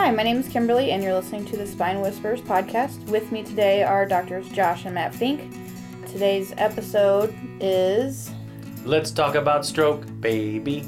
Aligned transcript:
Hi, 0.00 0.12
my 0.12 0.22
name 0.22 0.38
is 0.38 0.48
Kimberly, 0.48 0.92
and 0.92 1.02
you're 1.02 1.12
listening 1.12 1.44
to 1.46 1.56
the 1.56 1.66
Spine 1.66 2.00
Whispers 2.00 2.40
podcast. 2.40 3.04
With 3.08 3.32
me 3.32 3.42
today 3.42 3.82
are 3.82 4.06
doctors 4.06 4.48
Josh 4.48 4.84
and 4.84 4.94
Matt 4.94 5.12
Fink. 5.12 5.52
Today's 6.06 6.54
episode 6.56 7.34
is 7.58 8.30
Let's 8.84 9.10
talk 9.10 9.34
about 9.34 9.66
stroke, 9.66 10.06
baby. 10.20 10.86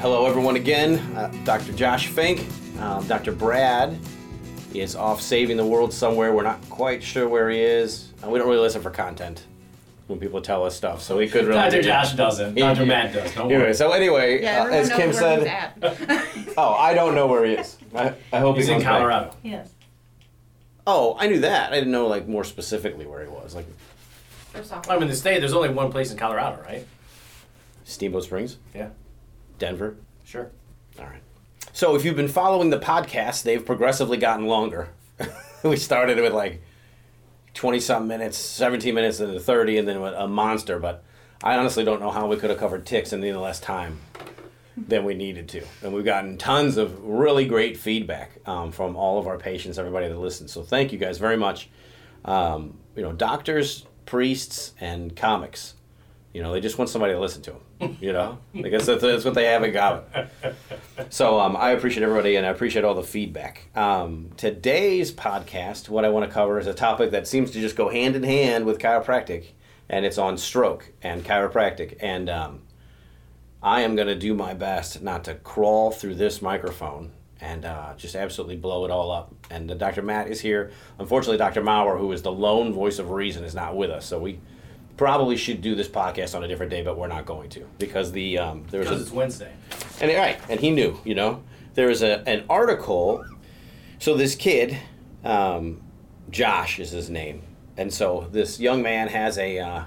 Hello, 0.00 0.24
everyone, 0.24 0.56
again. 0.56 0.94
Uh, 1.14 1.30
Dr. 1.44 1.74
Josh 1.74 2.06
Fink. 2.06 2.46
Um, 2.80 3.06
Dr. 3.06 3.32
Brad 3.32 3.98
is 4.72 4.96
off 4.96 5.20
saving 5.20 5.58
the 5.58 5.66
world 5.66 5.92
somewhere. 5.92 6.32
We're 6.32 6.42
not 6.42 6.66
quite 6.70 7.02
sure 7.02 7.28
where 7.28 7.50
he 7.50 7.60
is. 7.60 8.14
Uh, 8.24 8.30
we 8.30 8.38
don't 8.38 8.48
really 8.48 8.62
listen 8.62 8.80
for 8.80 8.90
content 8.90 9.44
when 10.06 10.18
people 10.20 10.40
tell 10.42 10.64
us 10.64 10.76
stuff, 10.76 11.00
so 11.02 11.16
we 11.16 11.28
could 11.28 11.44
really. 11.46 11.58
Dr. 11.58 11.82
Josh 11.82 12.12
doesn't. 12.12 12.56
Yeah, 12.56 12.74
Dr. 12.74 12.82
yeah. 12.82 12.88
Matt 12.88 13.12
does. 13.14 13.34
Don't 13.34 13.46
Anyway, 13.46 13.64
worry. 13.64 13.74
so 13.74 13.92
anyway, 13.92 14.42
Yeah, 14.42 14.64
uh, 14.64 14.68
as 14.68 14.90
Kim 14.92 15.12
said, 15.12 15.72
oh, 16.58 16.74
I 16.74 16.92
don't 16.94 17.14
know 17.14 17.26
where 17.26 17.44
he 17.44 17.54
is. 17.54 17.78
I, 17.94 18.12
I 18.32 18.38
hope 18.40 18.56
He's 18.56 18.66
he 18.66 18.72
in 18.74 18.78
comes 18.80 18.84
back. 18.84 18.98
Colorado. 18.98 19.36
yes. 19.42 19.70
Oh, 20.86 21.16
I 21.18 21.26
knew 21.28 21.40
that. 21.40 21.72
I 21.72 21.76
didn't 21.76 21.92
know 21.92 22.06
like 22.06 22.28
more 22.28 22.44
specifically 22.44 23.06
where 23.06 23.22
he 23.22 23.28
was, 23.28 23.54
like 23.54 23.66
First 24.52 24.72
off, 24.72 24.88
I'm 24.90 25.02
in 25.02 25.08
the 25.08 25.16
state. 25.16 25.40
There's 25.40 25.54
only 25.54 25.70
one 25.70 25.90
place 25.90 26.10
in 26.12 26.18
Colorado, 26.18 26.62
right? 26.62 26.86
Steamboat 27.84 28.24
Springs, 28.24 28.58
Yeah. 28.74 28.90
Denver. 29.58 29.96
Sure. 30.24 30.50
All 30.98 31.06
right. 31.06 31.20
So 31.72 31.96
if 31.96 32.04
you've 32.04 32.14
been 32.16 32.28
following 32.28 32.70
the 32.70 32.78
podcast, 32.78 33.42
they've 33.42 33.64
progressively 33.64 34.16
gotten 34.16 34.46
longer. 34.46 34.90
we 35.64 35.76
started 35.76 36.18
with 36.18 36.32
like 36.32 36.62
20 37.54 37.80
something 37.80 38.08
minutes, 38.08 38.36
17 38.36 38.94
minutes, 38.94 39.20
and 39.20 39.32
then 39.32 39.40
30, 39.40 39.78
and 39.78 39.88
then 39.88 39.96
a 39.96 40.28
monster. 40.28 40.78
But 40.78 41.04
I 41.42 41.56
honestly 41.56 41.84
don't 41.84 42.00
know 42.00 42.10
how 42.10 42.26
we 42.26 42.36
could 42.36 42.50
have 42.50 42.58
covered 42.58 42.84
ticks 42.84 43.12
in 43.12 43.22
any 43.22 43.32
less 43.32 43.60
time 43.60 44.00
than 44.76 45.04
we 45.04 45.14
needed 45.14 45.48
to. 45.48 45.62
And 45.82 45.92
we've 45.92 46.04
gotten 46.04 46.36
tons 46.36 46.76
of 46.76 47.02
really 47.04 47.46
great 47.46 47.76
feedback 47.76 48.38
um, 48.46 48.72
from 48.72 48.96
all 48.96 49.18
of 49.18 49.26
our 49.26 49.38
patients, 49.38 49.78
everybody 49.78 50.08
that 50.08 50.18
listens. 50.18 50.52
So 50.52 50.62
thank 50.62 50.92
you 50.92 50.98
guys 50.98 51.18
very 51.18 51.36
much. 51.36 51.68
Um, 52.24 52.78
you 52.96 53.02
know, 53.02 53.12
doctors, 53.12 53.86
priests, 54.06 54.72
and 54.80 55.14
comics. 55.14 55.74
You 56.34 56.42
know, 56.42 56.52
they 56.52 56.60
just 56.60 56.76
want 56.78 56.90
somebody 56.90 57.12
to 57.12 57.20
listen 57.20 57.42
to 57.42 57.52
them. 57.78 57.96
You 58.00 58.12
know, 58.12 58.38
I 58.56 58.68
guess 58.68 58.86
that's, 58.86 59.00
that's 59.02 59.24
what 59.24 59.34
they 59.34 59.44
have 59.44 59.62
in 59.62 59.72
common. 59.72 60.02
So 61.08 61.38
um, 61.38 61.56
I 61.56 61.70
appreciate 61.70 62.02
everybody 62.02 62.34
and 62.34 62.44
I 62.44 62.50
appreciate 62.50 62.84
all 62.84 62.94
the 62.94 63.04
feedback. 63.04 63.68
Um, 63.76 64.30
today's 64.36 65.12
podcast, 65.12 65.88
what 65.88 66.04
I 66.04 66.08
want 66.08 66.28
to 66.28 66.34
cover 66.34 66.58
is 66.58 66.66
a 66.66 66.74
topic 66.74 67.12
that 67.12 67.28
seems 67.28 67.52
to 67.52 67.60
just 67.60 67.76
go 67.76 67.88
hand 67.88 68.16
in 68.16 68.24
hand 68.24 68.66
with 68.66 68.80
chiropractic, 68.80 69.52
and 69.88 70.04
it's 70.04 70.18
on 70.18 70.36
stroke 70.36 70.90
and 71.02 71.24
chiropractic. 71.24 71.98
And 72.00 72.28
um, 72.28 72.62
I 73.62 73.82
am 73.82 73.94
going 73.94 74.08
to 74.08 74.16
do 74.18 74.34
my 74.34 74.54
best 74.54 75.02
not 75.02 75.24
to 75.24 75.36
crawl 75.36 75.92
through 75.92 76.16
this 76.16 76.42
microphone 76.42 77.12
and 77.40 77.64
uh, 77.64 77.94
just 77.96 78.16
absolutely 78.16 78.56
blow 78.56 78.84
it 78.84 78.90
all 78.90 79.12
up. 79.12 79.32
And 79.50 79.70
uh, 79.70 79.74
Dr. 79.74 80.02
Matt 80.02 80.28
is 80.28 80.40
here. 80.40 80.72
Unfortunately, 80.98 81.38
Dr. 81.38 81.62
Maurer, 81.62 81.96
who 81.96 82.10
is 82.10 82.22
the 82.22 82.32
lone 82.32 82.72
voice 82.72 82.98
of 82.98 83.10
reason, 83.10 83.44
is 83.44 83.54
not 83.54 83.76
with 83.76 83.90
us. 83.90 84.06
So 84.06 84.18
we 84.18 84.40
probably 84.96 85.36
should 85.36 85.60
do 85.60 85.74
this 85.74 85.88
podcast 85.88 86.34
on 86.34 86.44
a 86.44 86.48
different 86.48 86.70
day, 86.70 86.82
but 86.82 86.96
we're 86.96 87.08
not 87.08 87.26
going 87.26 87.50
to 87.50 87.66
because 87.78 88.12
the 88.12 88.38
um, 88.38 88.64
there's 88.70 88.86
Because 88.86 89.00
a 89.00 89.02
it's 89.04 89.12
Wednesday. 89.12 89.52
and 90.00 90.10
right, 90.12 90.38
and 90.48 90.60
he 90.60 90.70
knew, 90.70 90.98
you 91.04 91.14
know, 91.14 91.42
there 91.74 91.88
was 91.88 92.02
a 92.02 92.26
an 92.28 92.44
article. 92.48 93.24
So 93.98 94.16
this 94.16 94.34
kid, 94.34 94.76
um, 95.24 95.80
Josh 96.30 96.78
is 96.78 96.90
his 96.90 97.08
name, 97.10 97.42
and 97.76 97.92
so 97.92 98.28
this 98.30 98.60
young 98.60 98.82
man 98.82 99.08
has 99.08 99.38
a 99.38 99.58
uh, 99.58 99.84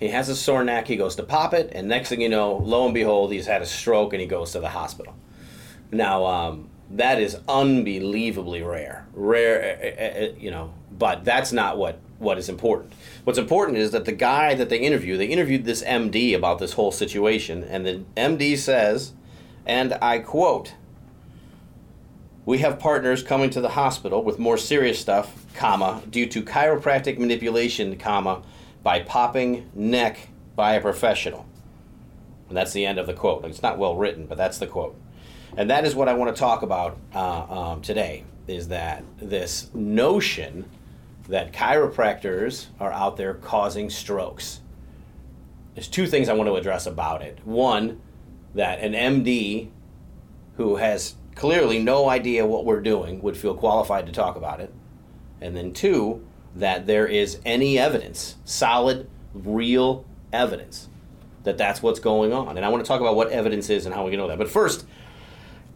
he 0.00 0.08
has 0.08 0.28
a 0.28 0.36
sore 0.36 0.64
neck. 0.64 0.86
He 0.86 0.96
goes 0.96 1.16
to 1.16 1.22
pop 1.22 1.52
it, 1.54 1.70
and 1.74 1.88
next 1.88 2.08
thing 2.08 2.20
you 2.20 2.28
know, 2.28 2.56
lo 2.56 2.84
and 2.86 2.94
behold, 2.94 3.32
he's 3.32 3.46
had 3.46 3.62
a 3.62 3.66
stroke, 3.66 4.12
and 4.12 4.20
he 4.20 4.26
goes 4.26 4.52
to 4.52 4.60
the 4.60 4.68
hospital. 4.70 5.14
Now 5.90 6.24
um, 6.26 6.70
that 6.90 7.20
is 7.20 7.36
unbelievably 7.48 8.62
rare, 8.62 9.06
rare, 9.12 9.78
uh, 9.82 10.02
uh, 10.02 10.24
uh, 10.24 10.32
you 10.38 10.50
know, 10.50 10.72
but 10.90 11.24
that's 11.24 11.52
not 11.52 11.76
what 11.78 11.98
what 12.18 12.38
is 12.38 12.48
important. 12.48 12.92
What's 13.28 13.38
important 13.38 13.76
is 13.76 13.90
that 13.90 14.06
the 14.06 14.12
guy 14.12 14.54
that 14.54 14.70
they 14.70 14.78
interview, 14.78 15.18
they 15.18 15.26
interviewed 15.26 15.66
this 15.66 15.82
MD 15.82 16.34
about 16.34 16.60
this 16.60 16.72
whole 16.72 16.90
situation, 16.90 17.62
and 17.62 17.84
the 17.84 18.02
MD 18.16 18.56
says, 18.56 19.12
and 19.66 19.98
I 20.00 20.20
quote, 20.20 20.72
"We 22.46 22.56
have 22.60 22.78
partners 22.78 23.22
coming 23.22 23.50
to 23.50 23.60
the 23.60 23.68
hospital 23.68 24.24
with 24.24 24.38
more 24.38 24.56
serious 24.56 24.98
stuff, 24.98 25.44
comma, 25.52 26.02
due 26.08 26.24
to 26.24 26.42
chiropractic 26.42 27.18
manipulation, 27.18 27.98
comma, 27.98 28.44
by 28.82 29.00
popping 29.00 29.68
neck 29.74 30.30
by 30.56 30.72
a 30.72 30.80
professional." 30.80 31.44
And 32.48 32.56
that's 32.56 32.72
the 32.72 32.86
end 32.86 32.98
of 32.98 33.06
the 33.06 33.12
quote. 33.12 33.44
It's 33.44 33.62
not 33.62 33.76
well 33.76 33.94
written, 33.94 34.24
but 34.24 34.38
that's 34.38 34.56
the 34.56 34.66
quote. 34.66 34.98
And 35.54 35.68
that 35.68 35.84
is 35.84 35.94
what 35.94 36.08
I 36.08 36.14
want 36.14 36.34
to 36.34 36.40
talk 36.40 36.62
about 36.62 36.96
uh, 37.14 37.42
um, 37.42 37.82
today. 37.82 38.24
Is 38.46 38.68
that 38.68 39.04
this 39.20 39.68
notion 39.74 40.64
that 41.28 41.52
chiropractors 41.52 42.66
are 42.80 42.92
out 42.92 43.16
there 43.16 43.34
causing 43.34 43.90
strokes? 43.90 44.60
There's 45.74 45.88
two 45.88 46.06
things 46.06 46.28
I 46.28 46.32
want 46.32 46.48
to 46.48 46.56
address 46.56 46.86
about 46.86 47.22
it. 47.22 47.38
One, 47.44 48.00
that 48.54 48.80
an 48.80 48.92
MD 48.92 49.68
who 50.56 50.76
has 50.76 51.14
clearly 51.34 51.78
no 51.78 52.08
idea 52.08 52.46
what 52.46 52.64
we're 52.64 52.80
doing 52.80 53.22
would 53.22 53.36
feel 53.36 53.54
qualified 53.54 54.06
to 54.06 54.12
talk 54.12 54.36
about 54.36 54.60
it. 54.60 54.72
And 55.40 55.56
then 55.56 55.72
two, 55.72 56.26
that 56.56 56.86
there 56.86 57.06
is 57.06 57.38
any 57.44 57.78
evidence, 57.78 58.34
solid, 58.44 59.08
real 59.32 60.04
evidence, 60.32 60.88
that 61.44 61.56
that's 61.56 61.80
what's 61.80 62.00
going 62.00 62.32
on. 62.32 62.56
And 62.56 62.66
I 62.66 62.68
want 62.68 62.84
to 62.84 62.88
talk 62.88 63.00
about 63.00 63.14
what 63.14 63.30
evidence 63.30 63.70
is 63.70 63.86
and 63.86 63.94
how 63.94 64.04
we 64.04 64.16
know 64.16 64.26
that. 64.26 64.38
But 64.38 64.50
first, 64.50 64.84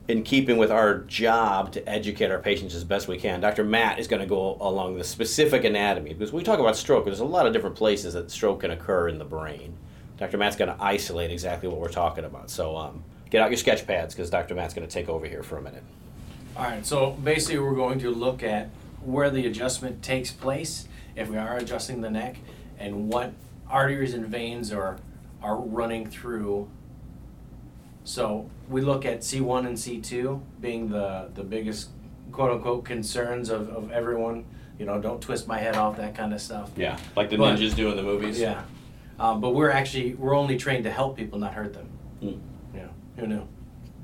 in 0.09 0.23
keeping 0.23 0.59
with 0.59 0.71
our 0.71 0.99
job 1.01 1.73
to 1.73 1.89
educate 1.89 2.31
our 2.31 2.39
patients 2.39 2.75
as 2.75 2.85
best 2.85 3.07
we 3.09 3.19
can, 3.19 3.41
Dr. 3.41 3.65
Matt 3.65 3.99
is 3.99 4.09
going 4.09 4.21
to 4.21 4.27
go 4.27 4.57
along 4.61 4.97
the 4.97 5.05
specific 5.05 5.65
anatomy 5.65 6.13
because 6.13 6.33
we 6.33 6.43
talk 6.43 6.59
about 6.59 6.77
stroke. 6.77 7.05
There's 7.05 7.21
a 7.21 7.25
lot 7.25 7.47
of 7.47 7.53
different 7.53 7.77
places 7.77 8.15
that 8.15 8.31
stroke 8.31 8.61
can 8.61 8.73
occur 8.73 9.09
in 9.09 9.19
the 9.19 9.25
brain. 9.25 9.77
Dr. 10.19 10.39
Matt's 10.39 10.57
going 10.57 10.75
to 10.75 10.83
isolate 10.83 11.31
exactly 11.31 11.69
what 11.69 11.79
we're 11.79 11.89
talking 11.89 12.25
about. 12.25 12.51
So 12.51 12.77
um, 12.77 13.05
get 13.31 13.41
out 13.41 13.51
your 13.51 13.57
sketch 13.57 13.87
pads 13.87 14.15
because 14.15 14.29
Dr. 14.31 14.55
Matt's 14.55 14.75
going 14.75 14.87
to 14.87 14.93
take 14.93 15.09
over 15.09 15.27
here 15.27 15.43
for 15.43 15.59
a 15.59 15.63
minute. 15.63 15.83
All 16.57 16.65
right. 16.65 16.85
So 16.85 17.13
basically, 17.13 17.59
we're 17.61 17.75
going 17.75 17.99
to 18.01 18.11
look 18.11 18.43
at 18.43 18.71
where 19.01 19.31
the 19.31 19.47
adjustment 19.47 20.03
takes 20.03 20.31
place, 20.31 20.87
if 21.17 21.29
we 21.29 21.37
are 21.37 21.57
adjusting 21.57 22.03
the 22.03 22.11
neck, 22.11 22.37
and 22.79 23.09
what 23.09 23.33
arteries 23.69 24.15
and 24.15 24.27
veins 24.27 24.73
are 24.73 24.99
are 25.43 25.57
running 25.57 26.09
through. 26.09 26.69
So 28.05 28.49
we 28.69 28.81
look 28.81 29.05
at 29.05 29.21
C1 29.21 29.67
and 29.67 29.77
C2 29.77 30.41
being 30.61 30.89
the 30.89 31.31
the 31.35 31.43
biggest 31.45 31.91
quote 32.33 32.51
unquote 32.51 32.85
concerns 32.85 33.49
of, 33.51 33.69
of 33.71 33.91
everyone. 33.93 34.45
You 34.79 34.87
know, 34.87 35.01
don't 35.01 35.21
twist 35.21 35.47
my 35.47 35.59
head 35.59 35.77
off, 35.77 35.97
that 35.99 36.15
kind 36.15 36.33
of 36.35 36.41
stuff. 36.41 36.71
Yeah, 36.77 36.99
like 37.15 37.31
the 37.31 37.37
But- 37.37 37.57
ninjas 37.59 37.75
do 37.77 37.91
in 37.91 37.97
the 37.97 38.03
movies. 38.03 38.41
Yeah. 38.41 38.63
Um, 39.21 39.41
but 39.41 39.51
we're 39.55 39.71
actually 39.71 40.15
we're 40.15 40.35
only 40.35 40.57
trained 40.57 40.85
to 40.85 40.91
help 40.91 41.17
people, 41.17 41.39
not 41.39 41.55
hurt 41.55 41.75
them. 41.75 41.89
Mm. 42.23 42.41
Yeah. 42.75 42.87
Who 43.19 43.27
knew? 43.29 43.47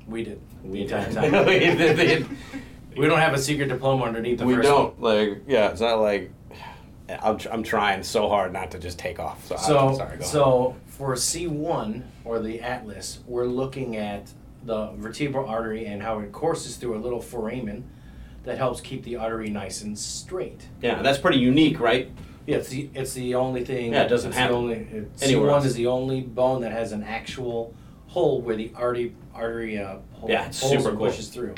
We 0.07 0.23
did. 0.23 0.39
We 0.63 0.81
entire 0.83 1.05
did. 1.07 1.15
time. 1.15 1.45
we 1.45 1.59
did. 1.59 2.27
we 2.95 3.07
don't 3.07 3.19
have 3.19 3.33
a 3.33 3.37
secret 3.37 3.67
diploma 3.67 4.05
underneath 4.05 4.39
the 4.39 4.45
we 4.45 4.55
first 4.55 4.69
don't 4.69 5.01
like. 5.01 5.43
Yeah, 5.47 5.69
it's 5.69 5.81
not 5.81 5.99
like. 5.99 6.31
I'm, 7.23 7.39
tr- 7.39 7.49
I'm 7.51 7.63
trying 7.63 8.03
so 8.03 8.29
hard 8.29 8.53
not 8.53 8.69
to 8.71 8.79
just 8.79 8.99
take 8.99 9.19
off. 9.19 9.43
So. 9.47 9.57
So 9.57 9.79
I'm 9.79 9.95
sorry. 9.95 10.17
Go 10.19 10.23
so 10.25 10.75
for 10.99 11.15
C 11.15 11.47
one 11.47 12.03
or 12.25 12.39
the 12.39 12.59
atlas, 12.59 13.19
we're 13.25 13.45
looking 13.45 13.95
at 13.95 14.33
the 14.65 14.91
vertebral 14.97 15.47
artery 15.47 15.85
and 15.85 16.03
how 16.03 16.19
it 16.19 16.33
courses 16.33 16.75
through 16.75 16.97
a 16.97 16.99
little 16.99 17.21
foramen 17.21 17.89
that 18.43 18.57
helps 18.57 18.81
keep 18.81 19.05
the 19.05 19.15
artery 19.15 19.49
nice 19.49 19.81
and 19.81 19.97
straight. 19.97 20.67
yeah, 20.81 21.01
that's 21.01 21.17
pretty 21.17 21.39
unique, 21.39 21.79
right? 21.79 22.11
Yeah, 22.45 22.57
it's 22.57 22.67
the 22.67 22.89
it's 22.93 23.13
the 23.13 23.33
only 23.35 23.63
thing. 23.63 23.93
Yeah, 23.93 24.03
it 24.03 24.07
doesn't 24.09 24.31
it's 24.31 24.37
happen 24.37 24.55
only, 24.57 24.73
it, 24.75 25.09
anywhere 25.21 25.49
C1 25.51 25.53
else. 25.53 25.65
is 25.67 25.75
the 25.75 25.87
only 25.87 26.19
bone 26.19 26.61
that 26.63 26.73
has 26.73 26.91
an 26.91 27.03
actual 27.03 27.73
hole 28.07 28.41
where 28.41 28.57
the 28.57 28.73
artery 28.75 29.15
artery 29.33 29.79
uh, 29.79 29.99
hole, 30.15 30.29
Yeah, 30.29 30.47
it's 30.47 30.57
super 30.57 30.89
cool. 30.91 31.07
pushes 31.07 31.29
through. 31.29 31.55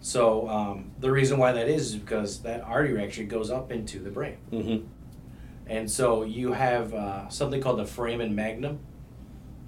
So 0.00 0.48
um, 0.48 0.92
the 0.98 1.10
reason 1.10 1.36
why 1.36 1.52
that 1.52 1.68
is 1.68 1.88
is 1.90 1.96
because 1.96 2.40
that 2.42 2.62
artery 2.62 3.02
actually 3.04 3.26
goes 3.26 3.50
up 3.50 3.70
into 3.70 3.98
the 3.98 4.10
brain, 4.10 4.38
Mm-hmm. 4.50 4.86
And 5.68 5.90
so 5.90 6.22
you 6.22 6.52
have 6.52 6.94
uh, 6.94 7.28
something 7.28 7.60
called 7.60 7.78
the 7.78 7.86
foramen 7.86 8.34
magnum, 8.34 8.80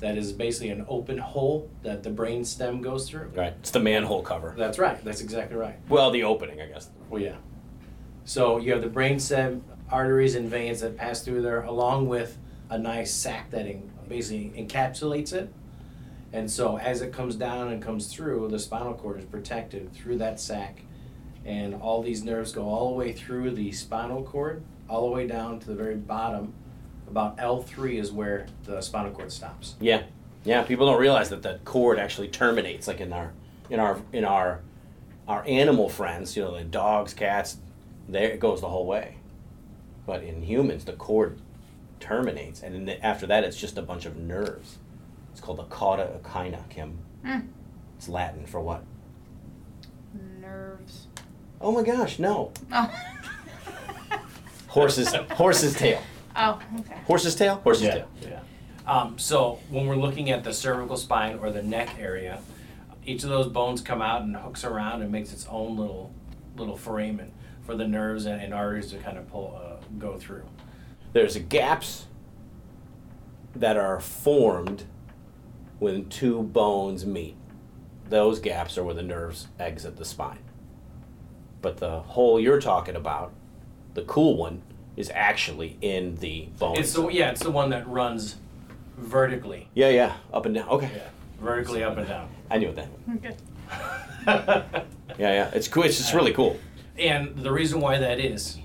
that 0.00 0.16
is 0.16 0.32
basically 0.32 0.70
an 0.70 0.84
open 0.88 1.18
hole 1.18 1.70
that 1.82 2.02
the 2.02 2.10
brain 2.10 2.44
stem 2.44 2.80
goes 2.80 3.08
through. 3.08 3.30
Right. 3.34 3.54
It's 3.60 3.70
the 3.70 3.80
manhole 3.80 4.22
cover. 4.22 4.54
That's 4.56 4.78
right. 4.78 5.02
That's 5.04 5.20
exactly 5.20 5.56
right. 5.56 5.76
Well, 5.90 6.10
the 6.10 6.24
opening, 6.24 6.60
I 6.60 6.66
guess. 6.66 6.88
Well, 7.10 7.20
yeah. 7.20 7.36
So 8.24 8.58
you 8.58 8.72
have 8.72 8.80
the 8.80 8.88
brain 8.88 9.20
stem, 9.20 9.62
arteries 9.90 10.34
and 10.36 10.48
veins 10.48 10.80
that 10.80 10.96
pass 10.96 11.22
through 11.22 11.42
there, 11.42 11.62
along 11.62 12.08
with 12.08 12.38
a 12.70 12.78
nice 12.78 13.12
sac 13.12 13.50
that 13.50 13.66
en- 13.66 13.90
basically 14.08 14.50
encapsulates 14.56 15.34
it. 15.34 15.52
And 16.32 16.50
so 16.50 16.78
as 16.78 17.02
it 17.02 17.12
comes 17.12 17.34
down 17.34 17.68
and 17.68 17.82
comes 17.82 18.06
through, 18.06 18.48
the 18.48 18.58
spinal 18.58 18.94
cord 18.94 19.18
is 19.18 19.26
protected 19.26 19.92
through 19.92 20.18
that 20.18 20.40
sac, 20.40 20.82
and 21.44 21.74
all 21.74 22.02
these 22.02 22.22
nerves 22.22 22.52
go 22.52 22.62
all 22.64 22.90
the 22.90 22.94
way 22.94 23.12
through 23.12 23.50
the 23.50 23.72
spinal 23.72 24.22
cord, 24.22 24.62
all 24.90 25.08
the 25.08 25.14
way 25.14 25.26
down 25.26 25.60
to 25.60 25.66
the 25.68 25.74
very 25.74 25.94
bottom. 25.94 26.52
About 27.08 27.36
L 27.38 27.62
three 27.62 27.98
is 27.98 28.12
where 28.12 28.46
the 28.64 28.80
spinal 28.80 29.10
cord 29.12 29.32
stops. 29.32 29.74
Yeah. 29.80 30.02
Yeah, 30.44 30.62
people 30.62 30.86
don't 30.86 31.00
realize 31.00 31.28
that 31.30 31.42
the 31.42 31.60
cord 31.64 31.98
actually 31.98 32.28
terminates, 32.28 32.86
like 32.88 33.00
in 33.00 33.12
our 33.12 33.32
in 33.68 33.78
our 33.80 34.00
in 34.12 34.24
our 34.24 34.60
our 35.28 35.44
animal 35.46 35.88
friends, 35.88 36.36
you 36.36 36.42
know, 36.42 36.52
like 36.52 36.70
dogs, 36.70 37.12
cats, 37.14 37.58
there 38.08 38.30
it 38.30 38.40
goes 38.40 38.60
the 38.60 38.68
whole 38.68 38.86
way. 38.86 39.16
But 40.06 40.22
in 40.22 40.42
humans, 40.42 40.84
the 40.84 40.92
cord 40.94 41.38
terminates, 42.00 42.62
and 42.62 42.74
then 42.74 42.84
the- 42.86 43.04
after 43.04 43.26
that, 43.26 43.44
it's 43.44 43.56
just 43.56 43.76
a 43.76 43.82
bunch 43.82 44.06
of 44.06 44.16
nerves. 44.16 44.78
It's 45.32 45.40
called 45.40 45.58
the 45.58 45.64
cauda 45.64 46.18
equina, 46.20 46.68
Kim. 46.70 46.98
Hmm. 47.24 47.40
It's 47.98 48.08
Latin 48.08 48.46
for 48.46 48.60
what? 48.60 48.82
Nerves. 50.40 51.06
Oh 51.60 51.70
my 51.72 51.82
gosh, 51.82 52.18
no. 52.18 52.52
Oh. 52.72 52.90
Horse's 54.70 55.12
horse's 55.32 55.74
tail. 55.74 56.00
oh, 56.36 56.60
okay. 56.80 56.96
Horse's 57.06 57.34
tail. 57.34 57.56
Horse's 57.56 57.82
Yeah, 57.84 57.94
tail. 57.94 58.08
yeah. 58.22 58.40
Um, 58.86 59.18
so 59.18 59.58
when 59.68 59.86
we're 59.86 59.96
looking 59.96 60.30
at 60.30 60.42
the 60.44 60.52
cervical 60.54 60.96
spine 60.96 61.38
or 61.40 61.50
the 61.50 61.62
neck 61.62 61.96
area, 61.98 62.40
each 63.04 63.22
of 63.24 63.30
those 63.30 63.46
bones 63.48 63.80
come 63.80 64.00
out 64.02 64.22
and 64.22 64.36
hooks 64.36 64.64
around 64.64 65.02
and 65.02 65.10
makes 65.12 65.32
its 65.32 65.46
own 65.48 65.76
little 65.76 66.12
little 66.56 66.76
foramen 66.76 67.32
for 67.62 67.74
the 67.76 67.86
nerves 67.86 68.26
and, 68.26 68.40
and 68.42 68.52
arteries 68.52 68.90
to 68.90 68.98
kind 68.98 69.16
of 69.18 69.28
pull 69.28 69.60
uh, 69.62 69.82
go 69.98 70.16
through. 70.18 70.44
There's 71.12 71.36
gaps 71.36 72.06
that 73.54 73.76
are 73.76 73.98
formed 74.00 74.84
when 75.78 76.08
two 76.08 76.42
bones 76.42 77.06
meet. 77.06 77.36
Those 78.08 78.38
gaps 78.40 78.76
are 78.78 78.84
where 78.84 78.94
the 78.94 79.02
nerves 79.02 79.48
exit 79.58 79.96
the 79.96 80.04
spine. 80.04 80.38
But 81.62 81.76
the 81.78 82.00
hole 82.00 82.38
you're 82.40 82.60
talking 82.60 82.96
about, 82.96 83.32
the 83.94 84.02
cool 84.02 84.36
one, 84.36 84.62
is 84.96 85.10
actually 85.14 85.76
in 85.80 86.16
the 86.16 86.48
bone. 86.58 86.76
It's 86.76 86.92
the 86.92 87.08
yeah, 87.08 87.30
it's 87.30 87.42
the 87.42 87.50
one 87.50 87.70
that 87.70 87.88
runs 87.88 88.36
vertically. 88.96 89.68
yeah, 89.74 89.88
yeah, 89.88 90.16
up 90.32 90.46
and 90.46 90.54
down. 90.54 90.68
Okay, 90.68 90.90
Yeah, 90.94 91.08
vertically 91.40 91.82
up 91.82 91.96
and 91.96 92.06
down. 92.06 92.28
I 92.50 92.58
knew 92.58 92.72
what 92.72 92.76
that. 92.76 92.88
Okay. 93.16 94.84
Yeah, 95.18 95.32
yeah, 95.34 95.50
it's 95.52 95.68
cool. 95.68 95.82
It's 95.82 95.98
just 95.98 96.14
really 96.14 96.32
cool. 96.32 96.58
And 96.98 97.36
the 97.36 97.52
reason 97.52 97.80
why 97.80 97.98
that 97.98 98.20
is, 98.20 98.58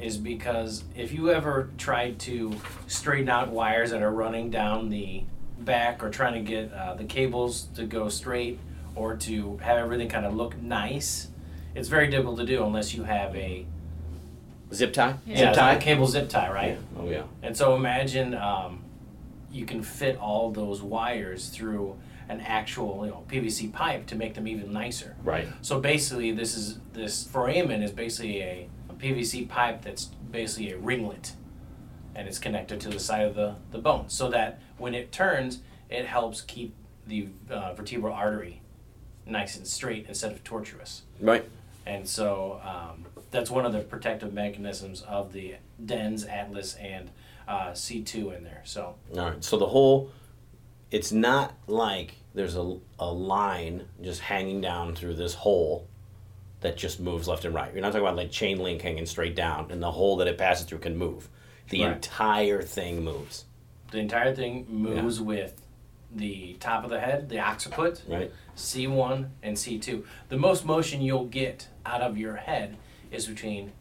is 0.00 0.16
because 0.16 0.84
if 0.96 1.12
you 1.12 1.30
ever 1.30 1.68
tried 1.76 2.18
to 2.20 2.54
straighten 2.86 3.28
out 3.28 3.50
wires 3.50 3.90
that 3.90 4.00
are 4.02 4.10
running 4.10 4.48
down 4.50 4.88
the 4.88 5.24
back 5.58 6.02
or 6.02 6.08
trying 6.08 6.32
to 6.34 6.40
get 6.40 6.72
uh, 6.72 6.94
the 6.94 7.04
cables 7.04 7.64
to 7.74 7.84
go 7.84 8.08
straight 8.08 8.58
or 8.94 9.16
to 9.16 9.58
have 9.58 9.76
everything 9.76 10.08
kind 10.08 10.24
of 10.24 10.34
look 10.34 10.56
nice, 10.62 11.28
it's 11.74 11.88
very 11.88 12.08
difficult 12.08 12.38
to 12.38 12.46
do 12.46 12.64
unless 12.64 12.94
you 12.94 13.02
have 13.02 13.34
a 13.36 13.66
Zip 14.72 14.92
tie. 14.92 15.16
Yeah. 15.26 15.36
Zip 15.36 15.44
yeah, 15.46 15.52
tie. 15.52 15.76
cable 15.78 16.06
zip 16.06 16.28
tie, 16.28 16.50
right? 16.50 16.78
Yeah. 16.96 17.00
Oh 17.00 17.08
yeah. 17.08 17.22
And 17.42 17.56
so 17.56 17.76
imagine 17.76 18.34
um, 18.34 18.84
you 19.50 19.66
can 19.66 19.82
fit 19.82 20.16
all 20.18 20.50
those 20.50 20.82
wires 20.82 21.48
through 21.48 21.96
an 22.28 22.40
actual 22.40 23.04
you 23.04 23.10
know 23.10 23.24
PVC 23.28 23.72
pipe 23.72 24.06
to 24.06 24.14
make 24.14 24.34
them 24.34 24.48
even 24.48 24.72
nicer. 24.72 25.16
Right. 25.22 25.48
So 25.60 25.80
basically, 25.80 26.32
this 26.32 26.56
is 26.56 26.78
this 26.92 27.24
foramen 27.24 27.82
is 27.82 27.92
basically 27.92 28.40
a, 28.40 28.68
a 28.88 28.94
PVC 28.94 29.48
pipe 29.48 29.82
that's 29.82 30.06
basically 30.30 30.72
a 30.72 30.78
ringlet, 30.78 31.32
and 32.14 32.26
it's 32.26 32.38
connected 32.38 32.80
to 32.80 32.88
the 32.88 33.00
side 33.00 33.26
of 33.26 33.34
the, 33.34 33.56
the 33.70 33.78
bone, 33.78 34.08
so 34.08 34.30
that 34.30 34.60
when 34.78 34.94
it 34.94 35.12
turns, 35.12 35.60
it 35.90 36.06
helps 36.06 36.40
keep 36.40 36.74
the 37.06 37.28
uh, 37.50 37.74
vertebral 37.74 38.14
artery 38.14 38.62
nice 39.26 39.56
and 39.56 39.66
straight 39.66 40.06
instead 40.08 40.32
of 40.32 40.42
tortuous. 40.42 41.02
Right. 41.20 41.44
And 41.84 42.08
so 42.08 42.60
um, 42.64 43.06
that's 43.32 43.50
one 43.50 43.66
of 43.66 43.72
the 43.72 43.80
protective 43.80 44.32
mechanisms 44.32 45.02
of 45.02 45.32
the 45.32 45.56
DENS, 45.84 46.24
Atlas, 46.26 46.74
and 46.76 47.10
uh, 47.48 47.70
C2 47.70 48.36
in 48.36 48.44
there. 48.44 48.60
So 48.64 48.94
All 49.16 49.24
right. 49.30 49.42
So 49.42 49.56
the 49.56 49.66
whole, 49.66 50.12
it's 50.92 51.10
not 51.10 51.54
like 51.66 52.14
there's 52.34 52.56
a, 52.56 52.78
a 53.00 53.10
line 53.10 53.86
just 54.00 54.20
hanging 54.20 54.60
down 54.60 54.94
through 54.94 55.14
this 55.14 55.34
hole 55.34 55.88
that 56.60 56.76
just 56.76 57.00
moves 57.00 57.26
left 57.26 57.44
and 57.44 57.54
right. 57.54 57.72
You're 57.72 57.82
not 57.82 57.88
talking 57.88 58.06
about 58.06 58.16
like 58.16 58.30
chain 58.30 58.58
link 58.58 58.82
hanging 58.82 59.06
straight 59.06 59.34
down, 59.34 59.70
and 59.72 59.82
the 59.82 59.90
hole 59.90 60.16
that 60.18 60.28
it 60.28 60.38
passes 60.38 60.64
through 60.66 60.78
can 60.78 60.96
move. 60.96 61.28
The 61.70 61.82
Right. 61.84 61.94
entire 61.94 62.62
thing 62.62 63.02
moves. 63.02 63.46
the 63.90 63.98
entire 63.98 64.34
thing 64.34 64.64
moves 64.70 65.20
with 65.20 65.60
the 66.14 66.54
top 66.60 66.82
of 66.84 66.88
the 66.90 66.98
head, 67.00 67.28
the 67.28 67.38
occiput, 67.38 68.02
Right. 68.08 68.30
C1 68.56 69.28
and 69.42 69.54
C2. 69.56 70.04
The 70.30 70.36
most 70.38 70.64
motion 70.64 71.02
you'll 71.02 71.26
get 71.26 71.68
out 71.84 72.00
of 72.00 72.16
your 72.16 72.36
head 72.36 72.76
is 73.12 73.26
between 73.26 73.72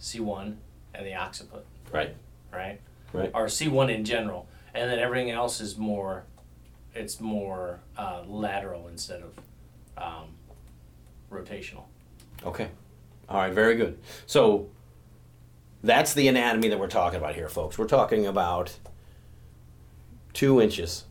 C1 0.00 0.56
and 0.94 1.06
the 1.06 1.14
occiput, 1.14 1.64
Right. 1.92 2.14
right? 2.52 2.80
Right. 3.12 3.30
Or 3.32 3.46
C1 3.46 3.94
in 3.94 4.04
general. 4.04 4.48
And 4.74 4.90
then 4.90 4.98
everything 4.98 5.30
else 5.30 5.60
is 5.60 5.78
more, 5.78 6.24
it's 6.94 7.20
more 7.20 7.80
uh, 7.96 8.22
lateral 8.26 8.88
instead 8.88 9.22
of 9.22 9.38
um, 9.96 10.28
rotational. 11.30 11.84
Okay. 12.44 12.68
All 13.28 13.38
right. 13.38 13.52
Very 13.52 13.76
good. 13.76 13.98
So 14.26 14.68
that's 15.82 16.12
the 16.12 16.28
anatomy 16.28 16.68
that 16.68 16.78
we're 16.78 16.88
talking 16.88 17.18
about 17.18 17.34
here, 17.34 17.48
folks. 17.48 17.78
We're 17.78 17.86
talking 17.86 18.26
about 18.26 18.76
two 20.34 20.60
inches 20.60 21.04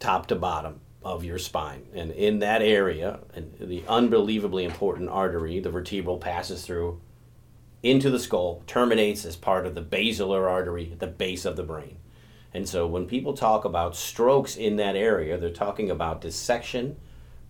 top 0.00 0.26
to 0.26 0.34
bottom 0.34 0.80
of 1.04 1.24
your 1.24 1.38
spine. 1.38 1.86
And 1.94 2.10
in 2.12 2.38
that 2.40 2.62
area, 2.62 3.20
and 3.34 3.54
the 3.60 3.84
unbelievably 3.88 4.64
important 4.64 5.08
artery, 5.08 5.60
the 5.60 5.70
vertebral, 5.70 6.18
passes 6.18 6.64
through 6.64 7.00
into 7.82 8.10
the 8.10 8.18
skull, 8.18 8.62
terminates 8.66 9.24
as 9.24 9.36
part 9.36 9.66
of 9.66 9.74
the 9.74 9.80
basilar 9.80 10.48
artery 10.48 10.90
at 10.92 11.00
the 11.00 11.06
base 11.06 11.44
of 11.44 11.56
the 11.56 11.62
brain. 11.62 11.96
And 12.54 12.68
so 12.68 12.86
when 12.86 13.06
people 13.06 13.34
talk 13.34 13.64
about 13.64 13.96
strokes 13.96 14.56
in 14.56 14.76
that 14.76 14.94
area, 14.94 15.38
they're 15.38 15.50
talking 15.50 15.90
about 15.90 16.20
dissection 16.20 16.96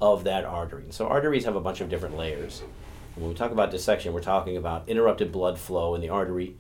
of 0.01 0.25
that 0.25 0.45
artery. 0.45 0.87
So 0.91 1.07
arteries 1.07 1.45
have 1.45 1.57
a 1.57 1.61
bunch 1.61 1.81
of 1.81 1.91
different 1.91 2.17
layers. 2.17 2.63
When 3.15 3.29
we 3.29 3.35
talk 3.35 3.51
about 3.51 3.71
dissection, 3.71 4.13
we're 4.13 4.23
talking 4.23 4.57
about 4.57 4.89
interrupted 4.89 5.33
blood 5.33 5.59
flow 5.59 5.95
in 5.95 6.01
the 6.01 6.09
artery, 6.09 6.57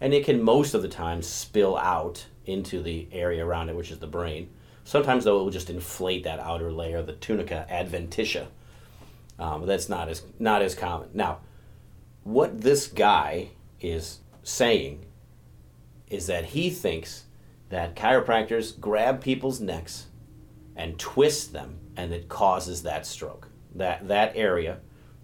and 0.00 0.14
it 0.14 0.24
can 0.24 0.42
most 0.42 0.72
of 0.72 0.82
the 0.82 0.88
time 0.88 1.20
spill 1.20 1.76
out 1.76 2.26
into 2.46 2.82
the 2.82 3.06
area 3.12 3.44
around 3.44 3.68
it, 3.68 3.76
which 3.76 3.90
is 3.90 3.98
the 3.98 4.06
brain. 4.06 4.48
Sometimes, 4.84 5.24
though, 5.24 5.40
it 5.40 5.44
will 5.44 5.50
just 5.50 5.70
inflate 5.70 6.24
that 6.24 6.40
outer 6.40 6.72
layer, 6.72 7.02
the 7.02 7.12
tunica 7.12 7.66
adventitia. 7.70 8.46
Um, 9.38 9.66
that's 9.66 9.88
not 9.88 10.08
as 10.08 10.22
not 10.38 10.62
as 10.62 10.74
common. 10.74 11.08
Now, 11.14 11.38
what 12.24 12.60
this 12.60 12.86
guy 12.86 13.50
is 13.80 14.20
saying 14.42 15.06
is 16.08 16.26
that 16.26 16.46
he 16.46 16.70
thinks 16.70 17.24
that 17.70 17.96
chiropractors 17.96 18.78
grab 18.78 19.22
people's 19.22 19.60
necks 19.60 20.08
and 20.76 20.98
twist 20.98 21.52
them, 21.52 21.78
and 21.96 22.12
it 22.12 22.28
causes 22.28 22.82
that 22.82 23.06
stroke. 23.06 23.48
That 23.74 24.08
that 24.08 24.32
area 24.36 24.80